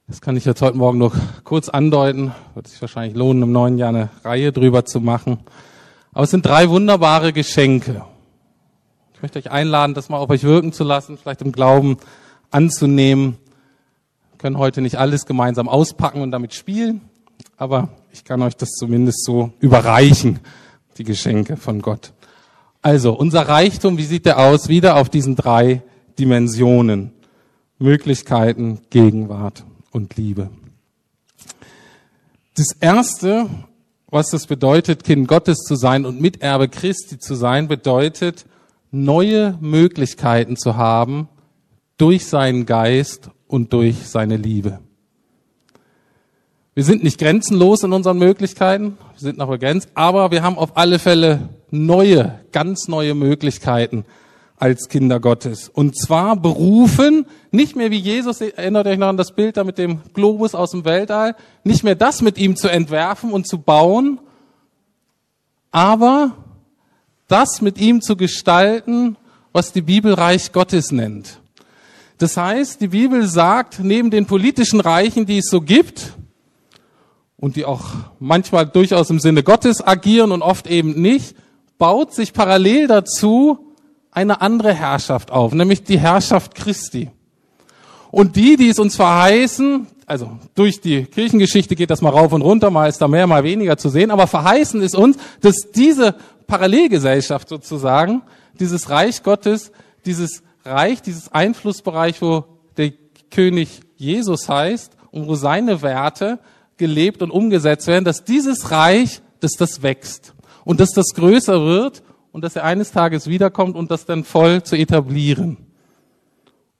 Das 0.07 0.21
kann 0.21 0.37
ich 0.37 0.45
jetzt 0.45 0.63
heute 0.63 0.77
Morgen 0.77 0.99
noch 0.99 1.17
kurz 1.43 1.69
andeuten. 1.69 2.33
Wird 2.55 2.69
sich 2.69 2.81
wahrscheinlich 2.81 3.17
lohnen, 3.17 3.43
im 3.43 3.51
neuen 3.51 3.77
Jahr 3.77 3.89
eine 3.89 4.11
Reihe 4.23 4.53
drüber 4.53 4.85
zu 4.85 5.01
machen. 5.01 5.41
Aber 6.13 6.23
es 6.23 6.31
sind 6.31 6.47
drei 6.47 6.69
wunderbare 6.69 7.33
Geschenke. 7.33 8.05
Ich 9.15 9.21
möchte 9.21 9.41
euch 9.41 9.51
einladen, 9.51 9.95
das 9.95 10.09
mal 10.09 10.19
auf 10.19 10.31
euch 10.31 10.45
wirken 10.45 10.73
zu 10.73 10.85
lassen, 10.85 11.19
vielleicht 11.19 11.43
im 11.43 11.51
Glauben 11.51 11.99
anzunehmen. 12.53 13.37
Wir 14.31 14.39
können 14.39 14.59
heute 14.59 14.81
nicht 14.81 14.99
alles 14.99 15.27
gemeinsam 15.27 15.69
auspacken 15.69 16.23
und 16.23 16.31
damit 16.31 16.55
spielen, 16.55 17.01
aber 17.57 17.89
ich 18.13 18.25
kann 18.25 18.43
euch 18.43 18.57
das 18.57 18.71
zumindest 18.71 19.25
so 19.25 19.53
überreichen, 19.61 20.41
die 20.99 21.05
Geschenke 21.05 21.57
von 21.57 21.83
Gott. 21.83 22.13
Also, 22.83 23.13
unser 23.13 23.49
Reichtum, 23.49 23.97
wie 23.97 24.05
sieht 24.05 24.27
der 24.27 24.39
aus? 24.39 24.69
Wieder 24.69 24.97
auf 24.97 25.09
diesen 25.09 25.37
drei 25.37 25.83
Dimensionen. 26.19 27.13
Möglichkeiten, 27.79 28.81
Gegenwart 28.91 29.65
und 29.91 30.17
Liebe. 30.17 30.51
Das 32.55 32.73
erste 32.79 33.49
was 34.13 34.29
das 34.29 34.47
bedeutet, 34.47 35.05
Kind 35.05 35.27
Gottes 35.27 35.61
zu 35.67 35.75
sein 35.75 36.05
und 36.05 36.21
Miterbe 36.21 36.69
Christi 36.69 37.19
zu 37.19 37.35
sein, 37.35 37.67
bedeutet, 37.67 38.45
neue 38.91 39.57
Möglichkeiten 39.63 40.59
zu 40.59 40.77
haben 40.77 41.29
durch 41.99 42.27
seinen 42.27 42.67
Geist 42.67 43.31
und 43.47 43.73
durch 43.73 44.09
seine 44.09 44.37
Liebe. 44.37 44.81
Wir 46.75 46.85
sind 46.85 47.05
nicht 47.05 47.19
grenzenlos 47.19 47.83
in 47.83 47.93
unseren 47.93 48.19
Möglichkeiten, 48.19 48.97
wir 49.13 49.21
sind 49.21 49.37
noch 49.37 49.49
begrenzt, 49.49 49.91
aber 49.95 50.31
wir 50.31 50.43
haben 50.43 50.57
auf 50.57 50.77
alle 50.79 50.99
Fälle 50.99 51.51
neue, 51.71 52.41
ganz 52.51 52.89
neue 52.89 53.15
Möglichkeiten 53.15 54.07
als 54.57 54.89
Kinder 54.89 55.21
Gottes. 55.21 55.69
Und 55.69 55.99
zwar 56.01 56.35
berufen, 56.37 57.27
nicht 57.51 57.77
mehr 57.77 57.91
wie 57.91 57.99
Jesus, 57.99 58.41
erinnert 58.41 58.87
euch 58.87 58.97
noch 58.97 59.09
an 59.09 59.19
das 59.19 59.33
Bild 59.33 59.59
da 59.59 59.65
mit 59.65 59.77
dem 59.77 60.01
Globus 60.15 60.55
aus 60.55 60.71
dem 60.71 60.87
Weltall, 60.87 61.37
nicht 61.63 61.85
mehr 61.85 61.95
das 61.95 62.23
mit 62.23 62.39
ihm 62.39 62.57
zu 62.57 62.69
entwerfen 62.69 63.33
und 63.33 63.47
zu 63.47 63.59
bauen, 63.59 64.19
aber 65.73 66.37
das 67.29 67.61
mit 67.61 67.79
ihm 67.79 68.01
zu 68.01 68.17
gestalten, 68.17 69.19
was 69.53 69.75
die 69.75 69.83
Bibel 69.83 70.15
Reich 70.15 70.53
Gottes 70.53 70.91
nennt. 70.91 71.42
Das 72.23 72.37
heißt, 72.37 72.81
die 72.81 72.87
Bibel 72.87 73.27
sagt, 73.27 73.81
neben 73.81 74.13
den 74.13 74.27
politischen 74.27 74.79
Reichen, 74.79 75.27
die 75.27 75.39
es 75.39 75.51
so 75.51 75.61
gibt, 75.61 76.13
und 77.37 77.57
die 77.57 77.65
auch 77.65 77.83
manchmal 78.21 78.65
durchaus 78.65 79.11
im 79.11 79.19
Sinne 79.19 79.43
Gottes 79.43 79.85
agieren 79.85 80.31
und 80.31 80.41
oft 80.41 80.69
eben 80.69 81.03
nicht, 81.03 81.35
baut 81.79 82.15
sich 82.15 82.33
parallel 82.33 82.87
dazu 82.87 83.75
eine 84.13 84.41
andere 84.41 84.73
Herrschaft 84.73 85.33
auf, 85.33 85.53
nämlich 85.53 85.83
die 85.83 85.99
Herrschaft 85.99 86.55
Christi. 86.55 87.11
Und 88.13 88.37
die, 88.37 88.57
die 88.57 88.69
es 88.69 88.79
uns 88.79 88.95
verheißen, 88.95 89.89
also 90.07 90.39
durch 90.55 90.81
die 90.81 91.03
Kirchengeschichte 91.07 91.75
geht 91.75 91.91
das 91.91 92.03
mal 92.03 92.11
rauf 92.11 92.33
und 92.33 92.43
runter, 92.43 92.71
mal 92.71 92.89
ist 92.89 92.99
da 92.99 93.09
mehr, 93.09 93.27
mal 93.27 93.43
weniger 93.43 93.77
zu 93.77 93.89
sehen, 93.89 94.13
aber 94.13 94.29
verheißen 94.29 94.81
ist 94.81 94.95
uns, 94.95 95.17
dass 95.41 95.73
diese 95.75 96.15
Parallelgesellschaft 96.47 97.49
sozusagen, 97.49 98.23
dieses 98.61 98.91
Reich 98.91 99.25
Gottes, 99.25 99.73
dieses 100.07 100.45
Reich, 100.65 101.03
dieses 101.03 101.33
Einflussbereich, 101.33 102.21
wo 102.23 102.45
der 102.77 102.93
König 103.31 103.81
Jesus 103.97 104.49
heißt 104.49 104.97
und 105.11 105.27
wo 105.27 105.35
seine 105.35 105.83
Werte 105.83 106.39
gelebt 106.77 107.23
und 107.23 107.31
umgesetzt 107.31 107.87
werden, 107.87 108.05
dass 108.05 108.25
dieses 108.25 108.71
Reich, 108.71 109.21
dass 109.41 109.53
das 109.53 109.83
wächst 109.83 110.35
und 110.65 110.81
dass 110.81 110.91
das 110.91 111.09
größer 111.15 111.65
wird 111.65 112.03
und 112.33 112.43
dass 112.43 112.57
er 112.57 112.65
eines 112.65 112.93
Tages 112.93 113.27
wiederkommt 113.27 113.77
und 113.77 113.91
das 113.91 114.07
dann 114.07 114.25
voll 114.25 114.63
zu 114.63 114.77
etablieren. 114.77 115.59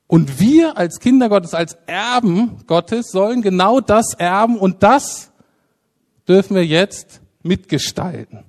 Und 0.07 0.41
wir 0.41 0.77
als 0.77 0.99
Kinder 1.01 1.29
Gottes, 1.29 1.55
als 1.55 1.79
Erben 1.87 2.59
Gottes 2.67 3.11
sollen 3.11 3.41
genau 3.41 3.81
das 3.81 4.15
erben 4.15 4.59
und 4.59 4.83
das 4.83 5.33
dürfen 6.29 6.55
wir 6.55 6.67
jetzt 6.67 7.21
mitgestalten. 7.43 8.45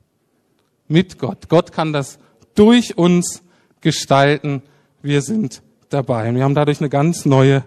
Mit 0.87 1.17
Gott. 1.17 1.49
Gott 1.49 1.71
kann 1.71 1.93
das 1.93 2.19
durch 2.55 2.97
uns 2.97 3.43
gestalten. 3.81 4.63
Wir 5.03 5.21
sind 5.21 5.61
dabei. 5.89 6.29
Und 6.29 6.35
wir 6.35 6.45
haben 6.45 6.55
dadurch 6.55 6.79
eine 6.79 6.89
ganz 6.89 7.25
neue 7.25 7.65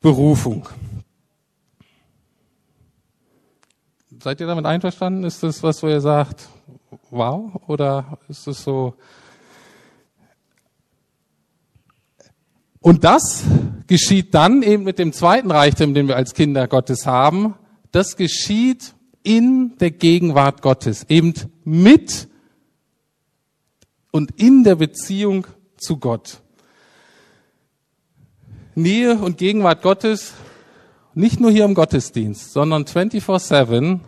Berufung. 0.00 0.68
Seid 4.20 4.40
ihr 4.40 4.48
damit 4.48 4.66
einverstanden? 4.66 5.22
Ist 5.22 5.40
das 5.44 5.62
was, 5.62 5.80
wo 5.84 5.86
ihr 5.86 6.00
sagt, 6.00 6.48
wow? 7.10 7.52
Oder 7.68 8.18
ist 8.28 8.48
es 8.48 8.64
so? 8.64 8.94
Und 12.80 13.04
das 13.04 13.44
geschieht 13.86 14.34
dann 14.34 14.64
eben 14.64 14.82
mit 14.82 14.98
dem 14.98 15.12
zweiten 15.12 15.52
Reichtum, 15.52 15.94
den 15.94 16.08
wir 16.08 16.16
als 16.16 16.34
Kinder 16.34 16.66
Gottes 16.66 17.06
haben. 17.06 17.54
Das 17.92 18.16
geschieht 18.16 18.94
in 19.22 19.76
der 19.78 19.92
Gegenwart 19.92 20.60
Gottes, 20.60 21.06
eben 21.08 21.34
mit 21.62 22.26
und 24.10 24.32
in 24.40 24.64
der 24.64 24.74
Beziehung 24.74 25.46
zu 25.76 25.98
Gott. 25.98 26.42
Nähe 28.78 29.16
und 29.16 29.38
Gegenwart 29.38 29.82
Gottes, 29.82 30.34
nicht 31.12 31.40
nur 31.40 31.50
hier 31.50 31.64
im 31.64 31.74
Gottesdienst, 31.74 32.52
sondern 32.52 32.84
24-7 32.84 34.00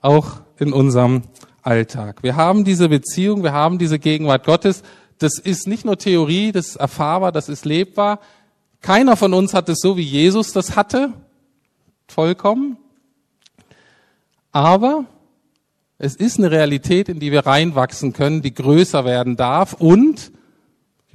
auch 0.00 0.40
in 0.58 0.72
unserem 0.72 1.22
Alltag. 1.62 2.22
Wir 2.22 2.36
haben 2.36 2.64
diese 2.64 2.88
Beziehung, 2.88 3.42
wir 3.42 3.52
haben 3.52 3.78
diese 3.78 3.98
Gegenwart 3.98 4.44
Gottes. 4.44 4.82
Das 5.18 5.38
ist 5.38 5.66
nicht 5.66 5.84
nur 5.84 5.98
Theorie, 5.98 6.52
das 6.52 6.68
ist 6.68 6.76
erfahrbar, 6.76 7.32
das 7.32 7.48
ist 7.48 7.64
lebbar. 7.64 8.20
Keiner 8.80 9.16
von 9.16 9.32
uns 9.32 9.54
hat 9.54 9.68
es 9.68 9.78
so, 9.80 9.96
wie 9.96 10.02
Jesus 10.02 10.52
das 10.52 10.76
hatte. 10.76 11.12
Vollkommen. 12.08 12.76
Aber 14.50 15.04
es 15.98 16.16
ist 16.16 16.38
eine 16.38 16.50
Realität, 16.50 17.08
in 17.08 17.20
die 17.20 17.30
wir 17.30 17.46
reinwachsen 17.46 18.12
können, 18.12 18.42
die 18.42 18.54
größer 18.54 19.04
werden 19.04 19.36
darf. 19.36 19.72
Und 19.74 20.32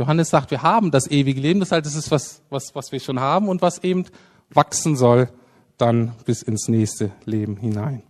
Johannes 0.01 0.31
sagt, 0.31 0.49
wir 0.49 0.63
haben 0.63 0.89
das 0.89 1.05
ewige 1.05 1.39
Leben. 1.39 1.59
Das 1.59 1.71
heißt, 1.71 1.85
es 1.85 1.93
ist 1.93 2.09
was, 2.09 2.41
was, 2.49 2.73
was 2.73 2.91
wir 2.91 2.99
schon 2.99 3.19
haben 3.19 3.49
und 3.49 3.61
was 3.61 3.83
eben 3.83 4.05
wachsen 4.49 4.95
soll 4.95 5.29
dann 5.77 6.13
bis 6.25 6.41
ins 6.41 6.67
nächste 6.67 7.11
Leben 7.25 7.55
hinein. 7.55 8.01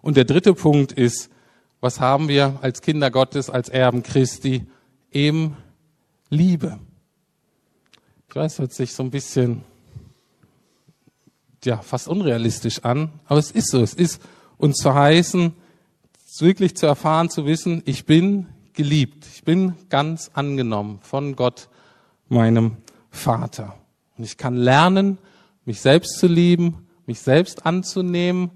Und 0.00 0.16
der 0.16 0.24
dritte 0.24 0.54
Punkt 0.54 0.92
ist, 0.92 1.28
was 1.82 2.00
haben 2.00 2.28
wir 2.28 2.58
als 2.62 2.80
Kinder 2.80 3.10
Gottes, 3.10 3.50
als 3.50 3.68
Erben 3.68 4.02
Christi? 4.02 4.66
Eben 5.12 5.54
Liebe. 6.30 6.78
Ich 8.30 8.34
weiß, 8.34 8.58
hört 8.58 8.72
sich 8.72 8.94
so 8.94 9.02
ein 9.02 9.10
bisschen, 9.10 9.64
ja, 11.62 11.76
fast 11.76 12.08
unrealistisch 12.08 12.84
an, 12.84 13.12
aber 13.26 13.38
es 13.38 13.50
ist 13.50 13.70
so. 13.70 13.82
Es 13.82 13.92
ist 13.92 14.22
uns 14.56 14.80
verheißen, 14.80 15.52
wirklich 16.38 16.74
zu 16.74 16.86
erfahren, 16.86 17.28
zu 17.28 17.44
wissen, 17.44 17.82
ich 17.84 18.06
bin 18.06 18.46
geliebt. 18.80 19.26
Ich 19.34 19.44
bin 19.44 19.74
ganz 19.90 20.30
angenommen 20.32 21.00
von 21.02 21.36
Gott, 21.36 21.68
meinem 22.30 22.78
Vater. 23.10 23.74
Und 24.16 24.24
ich 24.24 24.38
kann 24.38 24.56
lernen, 24.56 25.18
mich 25.66 25.82
selbst 25.82 26.18
zu 26.18 26.26
lieben, 26.26 26.86
mich 27.04 27.20
selbst 27.20 27.66
anzunehmen, 27.66 28.50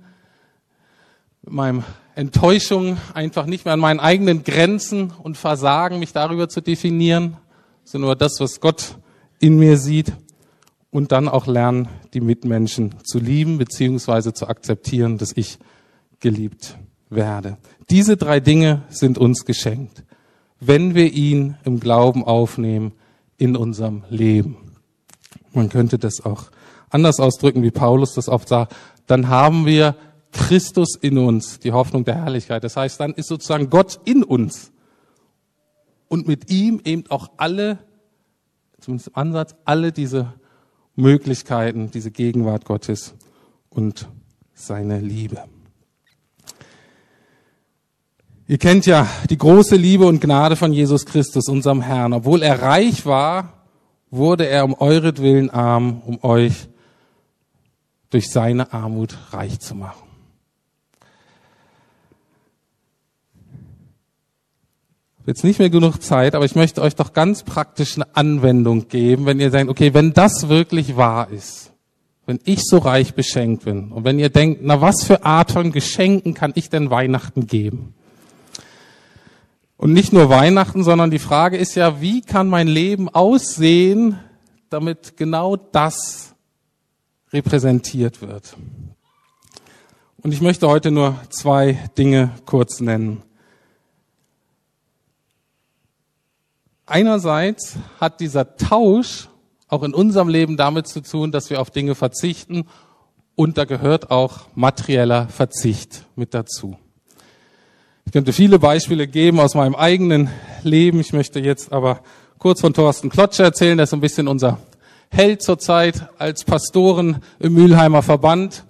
mit 1.43 1.53
meinem 1.53 1.85
Enttäuschung 2.15 2.97
einfach 3.13 3.45
nicht 3.45 3.67
mehr 3.67 3.75
an 3.75 3.81
meinen 3.81 4.01
eigenen 4.01 4.45
Grenzen 4.45 5.11
und 5.11 5.37
Versagen 5.37 5.99
mich 5.99 6.15
darüber 6.15 6.49
zu 6.49 6.63
definieren, 6.63 7.37
sondern 7.85 8.07
nur 8.07 8.17
das, 8.17 8.37
was 8.39 8.61
Gott 8.61 8.97
in 9.41 9.59
mir 9.59 9.77
sieht 9.77 10.15
und 10.91 11.13
dann 11.13 11.29
auch 11.29 11.47
lernen, 11.47 11.89
die 12.15 12.23
Mitmenschen 12.23 12.95
zu 13.05 13.19
lieben 13.19 13.59
beziehungsweise 13.59 14.33
zu 14.33 14.49
akzeptieren, 14.49 15.19
dass 15.19 15.33
ich 15.37 15.59
geliebt 16.21 16.79
werde. 17.11 17.59
Diese 17.91 18.17
drei 18.17 18.41
Dinge 18.41 18.85
sind 18.89 19.19
uns 19.19 19.45
geschenkt, 19.45 20.03
wenn 20.66 20.94
wir 20.94 21.12
ihn 21.12 21.57
im 21.64 21.81
Glauben 21.81 22.24
aufnehmen 22.24 22.92
in 23.37 23.57
unserem 23.57 24.05
Leben. 24.09 24.57
Man 25.53 25.68
könnte 25.68 25.98
das 25.98 26.24
auch 26.24 26.50
anders 26.90 27.20
ausdrücken, 27.20 27.62
wie 27.62 27.70
Paulus 27.70 28.14
das 28.14 28.29
oft 28.29 28.48
sagt. 28.48 28.74
Dann 29.07 29.29
haben 29.29 29.66
wir 29.66 29.96
Christus 30.33 30.96
in 31.00 31.18
uns, 31.18 31.61
die 31.61 31.72
Hoffnung 31.72 32.05
der 32.05 32.16
Herrlichkeit. 32.16 32.64
Das 32.64 32.77
heißt, 32.77 32.98
dann 33.00 33.12
ist 33.12 33.29
sozusagen 33.29 33.70
Gott 33.70 34.00
in 34.05 34.22
uns. 34.22 34.72
Und 36.09 36.29
mit 36.29 36.50
ihm 36.50 36.81
eben 36.85 37.05
auch 37.09 37.31
alle, 37.37 37.79
zumindest 38.81 39.09
im 39.09 39.16
Ansatz, 39.16 39.55
alle 39.64 39.92
diese 39.92 40.33
Möglichkeiten, 40.96 41.90
diese 41.90 42.11
Gegenwart 42.11 42.64
Gottes 42.64 43.14
und 43.70 44.09
seine 44.55 45.00
Liebe. 45.00 45.44
Ihr 48.47 48.59
kennt 48.59 48.85
ja 48.85 49.09
die 49.31 49.39
große 49.39 49.75
Liebe 49.75 50.05
und 50.05 50.21
Gnade 50.21 50.57
von 50.57 50.73
Jesus 50.73 51.07
Christus, 51.07 51.49
unserem 51.49 51.81
Herrn. 51.81 52.13
Obwohl 52.13 52.43
er 52.43 52.61
reich 52.61 53.07
war, 53.07 53.65
wurde 54.11 54.47
er 54.47 54.65
um 54.65 54.75
euretwillen 54.75 55.49
arm, 55.49 56.03
um 56.05 56.23
euch 56.23 56.69
durch 58.11 58.31
seine 58.31 58.73
Armut 58.73 59.17
reich 59.31 59.61
zu 59.61 59.75
machen. 59.75 60.03
Jetzt 65.27 65.43
nicht 65.43 65.59
mehr 65.59 65.71
genug 65.71 66.03
Zeit, 66.03 66.35
aber 66.35 66.45
ich 66.45 66.55
möchte 66.55 66.83
euch 66.83 66.95
doch 66.95 67.15
ganz 67.15 67.45
praktisch 67.45 67.97
eine 67.97 68.15
Anwendung 68.15 68.89
geben, 68.89 69.25
wenn 69.25 69.41
ihr 69.41 69.51
denkt, 69.51 69.71
okay, 69.71 69.95
wenn 69.95 70.13
das 70.13 70.51
wirklich 70.51 70.99
wahr 70.99 71.31
ist, 71.31 71.73
wenn 72.27 72.39
ich 72.45 72.61
so 72.63 72.77
reich 72.77 73.15
beschenkt 73.15 73.65
bin 73.65 73.91
und 73.91 74.05
wenn 74.05 74.19
ihr 74.19 74.29
denkt, 74.29 74.61
na 74.63 74.83
was 74.83 75.03
für 75.03 75.25
Art 75.25 75.51
von 75.51 75.73
Geschenken 75.73 76.35
kann 76.35 76.53
ich 76.55 76.69
denn 76.69 76.91
Weihnachten 76.91 77.47
geben? 77.47 77.95
Und 79.85 79.92
nicht 79.92 80.14
nur 80.14 80.31
Weihnachten, 80.31 80.83
sondern 80.83 81.11
die 81.11 81.18
Frage 81.18 81.59
ist 81.59 81.75
ja, 81.75 82.01
wie 82.01 82.23
kann 82.23 82.49
mein 82.49 82.68
Leben 82.68 83.11
aussehen, 83.11 84.18
damit 84.70 85.18
genau 85.18 85.57
das 85.57 86.35
repräsentiert 87.35 88.23
wird. 88.23 88.57
Und 90.23 90.33
ich 90.33 90.40
möchte 90.40 90.68
heute 90.68 90.90
nur 90.90 91.20
zwei 91.29 91.87
Dinge 91.99 92.31
kurz 92.47 92.81
nennen. 92.81 93.25
Einerseits 96.87 97.77
hat 98.01 98.20
dieser 98.20 98.57
Tausch 98.57 99.29
auch 99.68 99.83
in 99.83 99.92
unserem 99.92 100.29
Leben 100.31 100.57
damit 100.57 100.87
zu 100.87 101.03
tun, 101.03 101.31
dass 101.31 101.51
wir 101.51 101.61
auf 101.61 101.70
Dinge 101.70 101.94
verzichten 101.94 102.64
und 103.35 103.59
da 103.59 103.66
gehört 103.66 104.11
auch 104.11 104.47
materieller 104.55 105.29
Verzicht 105.29 106.07
mit 106.16 106.33
dazu. 106.33 106.79
Ich 108.07 108.12
könnte 108.12 108.33
viele 108.33 108.59
Beispiele 108.59 109.07
geben 109.07 109.40
aus 109.40 109.55
meinem 109.55 109.75
eigenen 109.75 110.31
Leben. 110.62 111.01
Ich 111.01 111.12
möchte 111.12 111.40
jetzt 111.40 111.73
aber 111.73 112.01
kurz 112.38 112.61
von 112.61 112.75
Thorsten 112.75 113.11
Klotscher 113.11 113.45
erzählen. 113.45 113.77
Der 113.77 113.85
ist 113.85 113.95
ein 113.95 114.01
bisschen 114.01 114.29
unser 114.29 114.59
Held 115.11 115.43
zurzeit 115.43 116.09
als 116.19 116.45
Pastoren 116.45 117.23
im 117.38 117.55
Mülheimer 117.55 118.03
Verband 118.03 118.64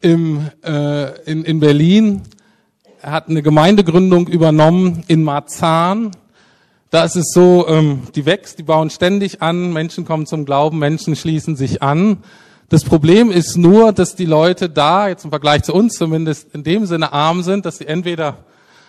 im, 0.00 0.50
äh, 0.62 1.20
in, 1.30 1.44
in 1.44 1.60
Berlin. 1.60 2.22
Er 3.00 3.12
hat 3.12 3.28
eine 3.28 3.42
Gemeindegründung 3.42 4.28
übernommen 4.28 5.04
in 5.08 5.22
Marzahn 5.22 6.12
da 6.94 7.02
ist 7.02 7.16
es 7.16 7.32
so, 7.32 7.66
ähm, 7.66 8.02
die 8.14 8.24
wächst, 8.24 8.60
die 8.60 8.62
bauen 8.62 8.88
ständig 8.88 9.42
an, 9.42 9.72
Menschen 9.72 10.04
kommen 10.04 10.26
zum 10.26 10.44
Glauben, 10.44 10.78
Menschen 10.78 11.16
schließen 11.16 11.56
sich 11.56 11.82
an. 11.82 12.18
Das 12.68 12.84
Problem 12.84 13.32
ist 13.32 13.56
nur, 13.56 13.92
dass 13.92 14.14
die 14.14 14.26
Leute 14.26 14.70
da, 14.70 15.08
jetzt 15.08 15.24
im 15.24 15.30
Vergleich 15.30 15.64
zu 15.64 15.74
uns 15.74 15.94
zumindest, 15.94 16.54
in 16.54 16.62
dem 16.62 16.86
Sinne 16.86 17.12
arm 17.12 17.42
sind, 17.42 17.66
dass 17.66 17.78
sie 17.78 17.88
entweder 17.88 18.44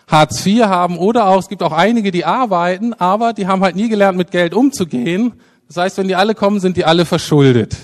Hartz 0.08 0.46
IV 0.46 0.66
haben 0.66 0.98
oder 0.98 1.28
auch, 1.28 1.40
es 1.40 1.50
gibt 1.50 1.64
auch 1.64 1.72
einige, 1.72 2.12
die 2.12 2.26
arbeiten, 2.26 2.94
aber 2.94 3.34
die 3.34 3.48
haben 3.48 3.64
halt 3.64 3.76
nie 3.76 3.90
gelernt, 3.90 4.18
mit 4.18 4.32
Geld 4.32 4.54
umzugehen. 4.54 5.34
Das 5.68 5.78
heißt, 5.78 5.98
wenn 5.98 6.08
die 6.08 6.16
alle 6.16 6.36
kommen, 6.36 6.60
sind 6.60 6.78
die 6.78 6.86
alle 6.86 7.06
verschuldet. 7.06 7.76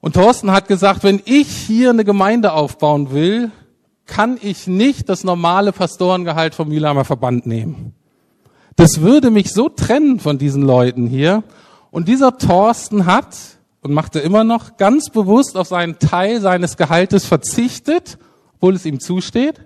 Und 0.00 0.14
Thorsten 0.14 0.52
hat 0.52 0.68
gesagt, 0.68 1.02
wenn 1.02 1.20
ich 1.24 1.48
hier 1.48 1.90
eine 1.90 2.04
Gemeinde 2.04 2.52
aufbauen 2.52 3.10
will, 3.10 3.50
kann 4.06 4.38
ich 4.40 4.68
nicht 4.68 5.08
das 5.08 5.24
normale 5.24 5.72
Pastorengehalt 5.72 6.54
vom 6.54 6.68
Mühlheimer 6.68 7.04
Verband 7.04 7.46
nehmen. 7.46 7.92
Das 8.76 9.00
würde 9.00 9.30
mich 9.30 9.52
so 9.52 9.68
trennen 9.68 10.20
von 10.20 10.38
diesen 10.38 10.62
Leuten 10.62 11.08
hier. 11.08 11.42
Und 11.90 12.06
dieser 12.06 12.38
Thorsten 12.38 13.06
hat 13.06 13.36
und 13.80 13.92
machte 13.92 14.20
immer 14.20 14.44
noch 14.44 14.76
ganz 14.76 15.10
bewusst 15.10 15.56
auf 15.56 15.66
seinen 15.66 15.98
Teil 15.98 16.40
seines 16.40 16.76
Gehaltes 16.76 17.24
verzichtet, 17.24 18.18
obwohl 18.56 18.74
es 18.74 18.86
ihm 18.86 19.00
zusteht. 19.00 19.65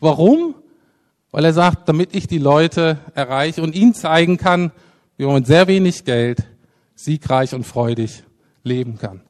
Warum? 0.00 0.54
Weil 1.30 1.44
er 1.44 1.52
sagt, 1.52 1.88
damit 1.88 2.14
ich 2.14 2.26
die 2.26 2.38
Leute 2.38 2.98
erreiche 3.14 3.62
und 3.62 3.74
ihnen 3.74 3.94
zeigen 3.94 4.36
kann, 4.36 4.72
wie 5.16 5.26
man 5.26 5.36
mit 5.36 5.46
sehr 5.46 5.66
wenig 5.66 6.04
Geld 6.04 6.44
siegreich 6.94 7.54
und 7.54 7.64
freudig 7.64 8.22
leben 8.62 8.98
kann. 8.98 9.22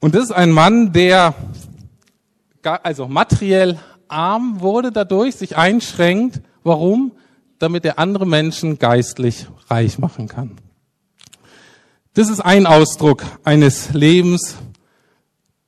Und 0.00 0.14
das 0.14 0.24
ist 0.24 0.32
ein 0.32 0.50
Mann, 0.50 0.92
der 0.92 1.34
also 2.82 3.06
materiell 3.06 3.78
arm 4.08 4.60
wurde 4.60 4.90
dadurch, 4.90 5.36
sich 5.36 5.56
einschränkt. 5.56 6.40
Warum? 6.64 7.12
damit 7.58 7.84
er 7.84 7.98
andere 7.98 8.26
Menschen 8.26 8.78
geistlich 8.78 9.46
reich 9.68 9.98
machen 9.98 10.28
kann. 10.28 10.56
Das 12.14 12.28
ist 12.28 12.40
ein 12.40 12.66
Ausdruck 12.66 13.22
eines 13.44 13.92
Lebens 13.92 14.56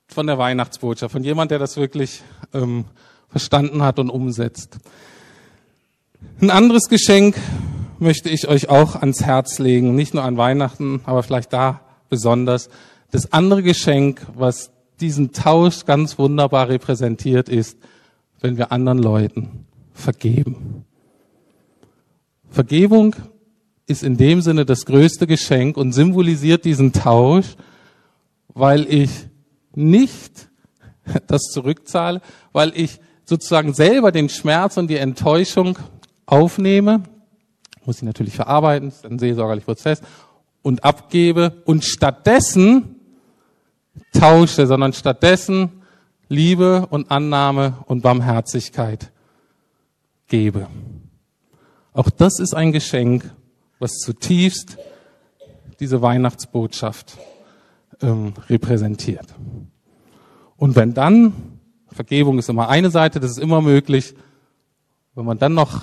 von 0.06 0.26
der 0.26 0.38
Weihnachtsbotschaft, 0.38 1.12
von 1.12 1.24
jemand, 1.24 1.50
der 1.50 1.58
das 1.58 1.76
wirklich 1.76 2.22
ähm, 2.54 2.86
verstanden 3.28 3.82
hat 3.82 3.98
und 3.98 4.10
umsetzt. 4.10 4.78
Ein 6.40 6.50
anderes 6.50 6.88
Geschenk 6.88 7.36
möchte 7.98 8.28
ich 8.28 8.48
euch 8.48 8.68
auch 8.68 8.96
ans 8.96 9.22
Herz 9.22 9.58
legen, 9.58 9.94
nicht 9.94 10.14
nur 10.14 10.24
an 10.24 10.36
Weihnachten, 10.36 11.00
aber 11.04 11.22
vielleicht 11.22 11.52
da 11.52 11.80
besonders. 12.08 12.70
Das 13.10 13.32
andere 13.32 13.62
Geschenk, 13.62 14.26
was 14.34 14.70
diesen 15.00 15.32
Tausch 15.32 15.84
ganz 15.84 16.18
wunderbar 16.18 16.68
repräsentiert, 16.68 17.48
ist, 17.48 17.78
wenn 18.40 18.56
wir 18.56 18.72
anderen 18.72 18.98
Leuten 18.98 19.66
vergeben. 19.92 20.84
Vergebung 22.50 23.14
ist 23.86 24.02
in 24.02 24.16
dem 24.16 24.42
Sinne 24.42 24.64
das 24.64 24.86
größte 24.86 25.26
Geschenk 25.26 25.76
und 25.76 25.92
symbolisiert 25.92 26.64
diesen 26.64 26.92
Tausch, 26.92 27.56
weil 28.54 28.86
ich 28.92 29.10
nicht 29.74 30.48
das 31.26 31.42
zurückzahle, 31.50 32.20
weil 32.52 32.72
ich 32.74 33.00
sozusagen 33.28 33.74
selber 33.74 34.10
den 34.10 34.30
Schmerz 34.30 34.78
und 34.78 34.88
die 34.88 34.96
Enttäuschung 34.96 35.78
aufnehme, 36.24 37.02
muss 37.84 37.98
ich 37.98 38.02
natürlich 38.02 38.34
verarbeiten, 38.34 38.88
ist 38.88 39.04
ein 39.04 39.18
seelsorgerlicher 39.18 39.66
Prozess, 39.66 40.00
und 40.62 40.82
abgebe 40.82 41.62
und 41.66 41.84
stattdessen 41.84 42.96
tausche, 44.14 44.66
sondern 44.66 44.94
stattdessen 44.94 45.82
Liebe 46.30 46.86
und 46.88 47.10
Annahme 47.10 47.76
und 47.86 48.02
Barmherzigkeit 48.02 49.12
gebe. 50.26 50.66
Auch 51.92 52.08
das 52.08 52.38
ist 52.38 52.54
ein 52.54 52.72
Geschenk, 52.72 53.30
was 53.78 53.98
zutiefst 53.98 54.78
diese 55.80 56.00
Weihnachtsbotschaft 56.00 57.18
ähm, 58.00 58.32
repräsentiert. 58.48 59.26
Und 60.56 60.76
wenn 60.76 60.94
dann, 60.94 61.32
Vergebung 61.94 62.38
ist 62.38 62.48
immer 62.48 62.68
eine 62.68 62.90
Seite, 62.90 63.20
das 63.20 63.32
ist 63.32 63.38
immer 63.38 63.60
möglich, 63.60 64.14
wenn 65.14 65.24
man 65.24 65.38
dann 65.38 65.54
noch 65.54 65.82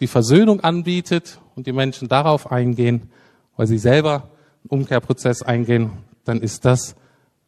die 0.00 0.06
Versöhnung 0.06 0.60
anbietet 0.60 1.40
und 1.54 1.66
die 1.66 1.72
Menschen 1.72 2.08
darauf 2.08 2.50
eingehen, 2.50 3.10
weil 3.56 3.66
sie 3.66 3.78
selber 3.78 4.30
einen 4.62 4.80
Umkehrprozess 4.80 5.42
eingehen, 5.42 5.92
dann 6.24 6.40
ist 6.40 6.64
das 6.64 6.96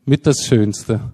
mit 0.05 0.27
das 0.27 0.47
Schönste, 0.47 1.13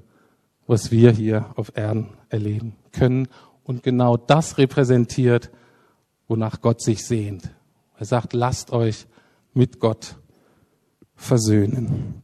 was 0.66 0.90
wir 0.90 1.11
hier 1.11 1.47
auf 1.57 1.77
Erden 1.77 2.11
erleben 2.29 2.77
können. 2.92 3.29
Und 3.64 3.83
genau 3.83 4.16
das 4.16 4.59
repräsentiert 4.59 5.51
wonach 6.29 6.61
Gott 6.61 6.83
sich 6.83 7.05
sehnt. 7.05 7.51
Er 7.99 8.07
sagt, 8.07 8.33
lasst 8.33 8.73
euch 8.73 9.07
mit 9.53 9.79
Gott 9.81 10.16
versöhnen. 11.14 12.23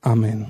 Amen. 0.00 0.46